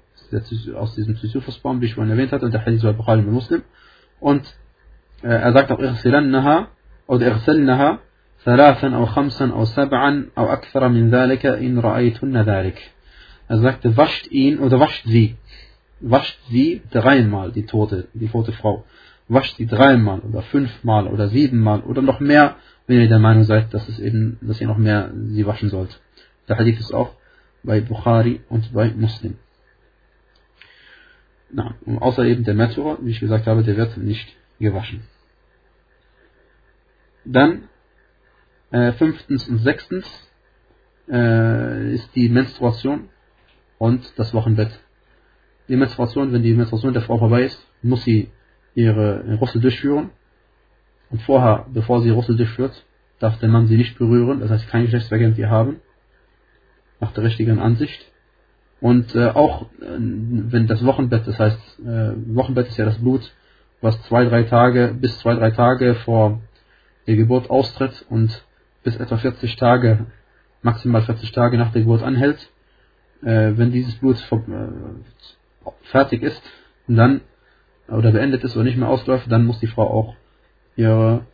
aus 0.76 0.96
diesem 0.96 1.16
Sisyphusbaum, 1.16 1.82
wie 1.82 1.86
ich 1.86 1.96
vorhin 1.96 2.12
erwähnt 2.12 2.32
hatte, 2.32 2.46
und 2.46 2.54
der 2.54 2.66
Hadith 2.66 2.84
war 2.84 2.94
Bukhari 2.94 3.22
Muslim. 3.22 3.64
Und 4.20 4.44
äh, 5.22 5.28
er 5.28 5.54
sagt 5.54 5.72
auch, 5.72 5.80
oder 7.08 7.40
ثلاثا 8.45 8.97
أو 8.97 9.07
خمسا 9.07 9.51
أو 9.53 9.65
سبعا 9.65 10.27
أو 10.39 10.53
أكثر 10.53 10.89
من 10.89 11.11
ذلك 11.11 11.47
إن 11.47 11.79
رأيتن 11.79 12.37
ذلك 12.37 12.91
Er 13.47 13.59
sagte, 13.61 13.95
wascht 13.97 14.27
ihn 14.29 14.59
oder 14.59 14.81
wascht 14.81 15.05
sie. 15.07 15.37
Wascht 16.01 16.39
sie 16.49 16.81
dreimal, 16.91 17.53
die 17.53 17.67
tote, 17.67 18.09
die 18.15 18.29
tote 18.29 18.53
Frau. 18.53 18.85
Wascht 19.29 19.57
sie 19.59 19.67
dreimal 19.67 20.21
oder 20.21 20.41
fünfmal 20.43 21.07
oder 21.09 21.29
siebenmal 21.29 21.81
oder 21.81 22.01
noch 22.01 22.21
mehr, 22.21 22.57
wenn 22.87 23.01
ihr 23.01 23.09
der 23.09 23.19
Meinung 23.19 23.45
seid, 23.45 23.73
dass 23.75 23.87
es 23.89 23.99
eben, 23.99 24.39
dass 24.41 24.61
ihr 24.63 24.67
noch 24.67 24.79
mehr 24.79 25.13
sie 25.15 25.47
waschen 25.47 25.69
sollt. 25.69 26.01
Der 26.49 26.57
Hadith 26.59 26.81
ist 26.81 26.95
auch 26.95 27.13
bei 27.63 27.81
Bukhari 27.81 28.41
und 28.49 28.73
bei 28.73 28.91
Muslim. 28.95 29.37
Na, 31.51 31.75
und 31.87 31.99
außer 31.99 32.25
eben 32.25 32.45
der 32.45 32.55
Märtyrer, 32.55 32.99
wie 33.03 33.11
ich 33.11 33.21
gesagt 33.21 33.47
habe, 33.47 33.63
der 33.63 33.77
wird 33.77 33.97
nicht 33.97 34.35
gewaschen. 34.59 35.03
Dann 37.25 37.68
äh, 38.72 38.92
fünftens 38.94 39.48
und 39.48 39.60
sechstens 39.60 40.06
äh, 41.10 41.94
ist 41.94 42.16
die 42.16 42.30
Menstruation 42.30 43.10
und 43.78 44.14
das 44.18 44.34
Wochenbett. 44.34 44.72
Die 45.68 45.76
Menstruation, 45.76 46.34
wenn 46.34 46.44
die 46.44 46.54
Menstruation 46.54 46.94
der 46.94 47.02
Frau 47.02 47.18
vorbei 47.18 47.44
ist, 47.44 47.68
muss 47.82 48.04
sie 48.04 48.30
ihre 48.76 49.38
Russel 49.40 49.62
durchführen. 49.62 50.12
Und 51.10 51.22
vorher, 51.24 51.66
bevor 51.74 52.02
sie 52.02 52.10
Russel 52.10 52.36
durchführt, 52.38 52.86
darf 53.20 53.40
der 53.40 53.50
Mann 53.50 53.68
sie 53.68 53.78
nicht 53.78 53.98
berühren, 53.98 54.40
das 54.40 54.50
heißt 54.50 54.68
kein 54.70 54.84
Geschlechtsverkehr 54.84 55.30
mit 55.30 55.38
ihr 55.38 55.50
haben, 55.50 55.82
nach 57.00 57.12
der 57.14 57.24
richtigen 57.24 57.60
Ansicht. 57.60 58.12
Und 58.82 59.14
äh, 59.16 59.30
auch 59.30 59.64
äh, 59.64 59.98
wenn 59.98 60.68
das 60.68 60.86
Wochenbett, 60.86 61.28
das 61.28 61.38
heißt, 61.38 61.80
äh, 61.80 62.36
Wochenbett 62.36 62.68
ist 62.68 62.78
ja 62.78 62.86
das 62.86 63.00
Blut, 63.00 63.34
was 63.82 64.02
zwei, 64.04 64.26
drei 64.26 64.44
Tage, 64.44 64.96
bis 65.00 65.20
zwei, 65.20 65.36
drei 65.36 65.52
Tage 65.52 65.96
vor 65.96 66.42
der 67.08 67.16
Geburt 67.16 67.50
austritt 67.50 68.06
und 68.10 68.44
bis 68.89 68.97
etwa 68.97 69.17
40 69.17 69.57
Tage, 69.57 70.07
maximal 70.63 71.03
40 71.03 71.33
Tage 71.33 71.59
nach 71.59 71.73
der 71.73 71.83
Geburt 71.83 72.03
anhält. 72.03 72.51
Äh, 73.23 73.53
wenn 73.57 73.73
dieses 73.73 73.95
Blut 73.97 74.17
äh, 74.17 75.69
fertig 75.85 76.23
ist 76.23 76.43
und 76.89 76.97
dann 76.97 77.21
oder 77.89 78.13
beendet 78.13 78.45
ist 78.45 78.57
oder 78.57 78.65
nicht 78.65 78.77
mehr 78.77 78.89
ausläuft, 78.89 79.31
dann 79.31 79.47
muss 79.47 79.61
die 79.61 79.67
Frau 79.67 79.91
auch 79.91 80.15
ihre, 80.77 81.27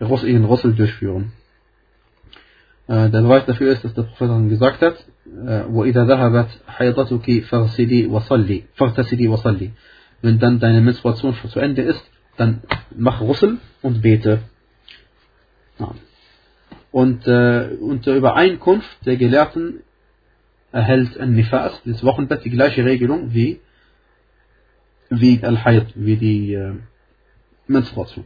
ihren 0.00 0.44
Russel 0.44 0.74
durchführen. 0.74 1.32
Äh, 2.86 3.10
der 3.10 3.22
Beweis 3.22 3.46
dafür 3.46 3.72
ist, 3.72 3.84
dass 3.84 3.94
der 3.94 4.02
Prophet 4.02 4.48
gesagt 4.48 4.82
hat, 4.82 5.04
وَإِذَا 5.28 6.04
ذَهَبَتْ 6.04 6.48
حَيْضَتُكِ 6.66 7.44
فَغْسِلِي 7.44 8.08
وَصَلِّي 8.08 8.64
فَغْتَسِلِي 8.76 9.28
وَصَلِّي 9.28 9.70
Wenn 10.22 10.38
dann 10.38 10.58
deine 10.58 10.80
Menstruation 10.80 11.34
zu 11.34 11.60
Ende 11.60 11.82
ist, 11.82 12.02
dann 12.36 12.62
mach 12.96 13.20
Russel 13.20 13.58
und 13.82 14.00
bete. 14.02 14.40
Ja. 15.78 15.94
Und 16.92 17.26
äh, 17.26 17.76
unter 17.80 18.14
Übereinkunft 18.14 19.04
der 19.04 19.16
Gelehrten 19.16 19.80
erhält 20.72 21.18
ein 21.18 21.34
Nifas, 21.34 21.80
das 21.84 22.04
Wochenbett, 22.04 22.44
die 22.44 22.50
gleiche 22.50 22.84
Regelung 22.84 23.34
wie, 23.34 23.60
wie 25.10 25.42
Al-Hayd, 25.42 25.92
wie 25.94 26.16
die 26.16 26.54
äh, 26.54 26.74
Menstruation. 27.66 28.24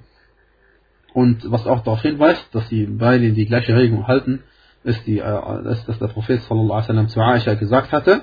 Und 1.13 1.51
was 1.51 1.67
auch 1.67 1.83
darauf 1.83 2.03
hinweist, 2.03 2.55
dass 2.55 2.69
sie 2.69 2.87
beide 2.87 3.33
die 3.33 3.47
gleiche 3.47 3.77
Regelung 3.77 4.07
halten, 4.07 4.43
ist, 4.85 5.07
die, 5.07 5.19
äh, 5.19 5.71
ist 5.71 5.89
dass 5.89 5.99
der 5.99 6.09
Prophet 6.09 6.41
sallallahu 6.43 6.73
alaihi 6.73 6.89
wasallam 6.89 7.09
zu 7.09 7.21
Aisha 7.21 7.55
gesagt 7.55 7.93
hatte, 7.93 8.23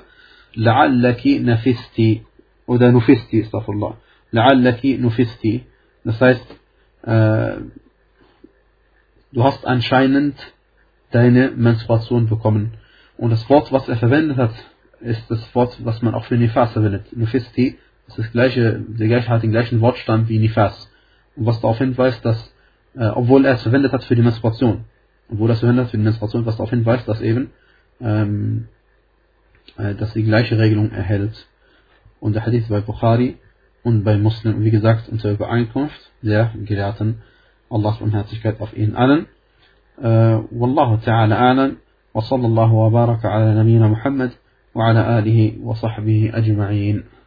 لعلك 0.56 1.26
نفستي 1.26 2.22
oder 2.66 2.92
nufisti, 2.92 3.42
astaghfirullah. 3.42 3.96
لعلك 4.32 4.98
nufisti. 5.00 5.66
Das 6.04 6.20
heißt, 6.20 6.46
äh, 7.02 7.56
du 9.35 9.43
hast 9.43 9.67
anscheinend 9.67 10.35
deine 11.11 11.51
Menstruation 11.51 12.27
bekommen. 12.27 12.73
Und 13.17 13.29
das 13.29 13.47
Wort, 13.49 13.71
was 13.71 13.87
er 13.87 13.97
verwendet 13.97 14.37
hat, 14.37 14.53
ist 15.01 15.29
das 15.29 15.53
Wort, 15.53 15.77
was 15.83 16.01
man 16.01 16.15
auch 16.15 16.25
für 16.25 16.37
Nifas 16.37 16.71
verwendet. 16.71 17.15
Nufisti 17.15 17.77
ist 18.07 18.17
das 18.17 18.31
gleiche, 18.31 18.79
der 18.79 19.07
gleiche 19.07 19.29
hat 19.29 19.43
den 19.43 19.51
gleichen 19.51 19.81
Wortstamm 19.81 20.27
wie 20.29 20.39
Nifas. 20.39 20.89
Und 21.35 21.45
was 21.45 21.59
darauf 21.59 21.77
hinweist, 21.77 22.23
dass, 22.23 22.53
äh, 22.95 23.07
obwohl 23.07 23.45
er 23.45 23.55
es 23.55 23.61
verwendet 23.61 23.91
hat 23.91 24.05
für 24.05 24.15
die 24.15 24.21
Menstruation, 24.21 24.85
obwohl 25.29 25.49
er 25.49 25.53
es 25.53 25.59
verwendet 25.59 25.85
hat 25.85 25.91
für 25.91 25.97
die 25.97 26.03
Menstruation, 26.03 26.45
was 26.45 26.55
darauf 26.55 26.69
hinweist, 26.69 27.07
dass 27.07 27.21
eben, 27.21 27.51
ähm, 27.99 28.67
äh, 29.77 29.95
dass 29.95 30.13
die 30.13 30.23
gleiche 30.23 30.57
Regelung 30.57 30.91
erhält. 30.91 31.47
Und 32.21 32.33
der 32.33 32.45
Hadith 32.45 32.69
bei 32.69 32.79
Bukhari 32.79 33.37
und 33.83 34.05
bei 34.05 34.17
Muslim, 34.17 34.63
wie 34.63 34.71
gesagt, 34.71 35.09
unter 35.09 35.31
Übereinkunft 35.31 36.11
der 36.21 36.53
Gelehrten, 36.55 37.21
Allahs 37.70 38.00
Unherzigkeit 38.00 38.60
auf 38.60 38.76
ihnen 38.76 38.96
allen. 38.96 39.26
والله 40.52 40.96
تعالى 40.96 41.34
أعلم 41.34 41.76
وصلى 42.14 42.46
الله 42.46 42.72
وبارك 42.72 43.24
على 43.24 43.60
نبينا 43.60 43.88
محمد 43.88 44.30
وعلى 44.74 45.18
آله 45.18 45.58
وصحبه 45.62 46.30
أجمعين 46.34 47.04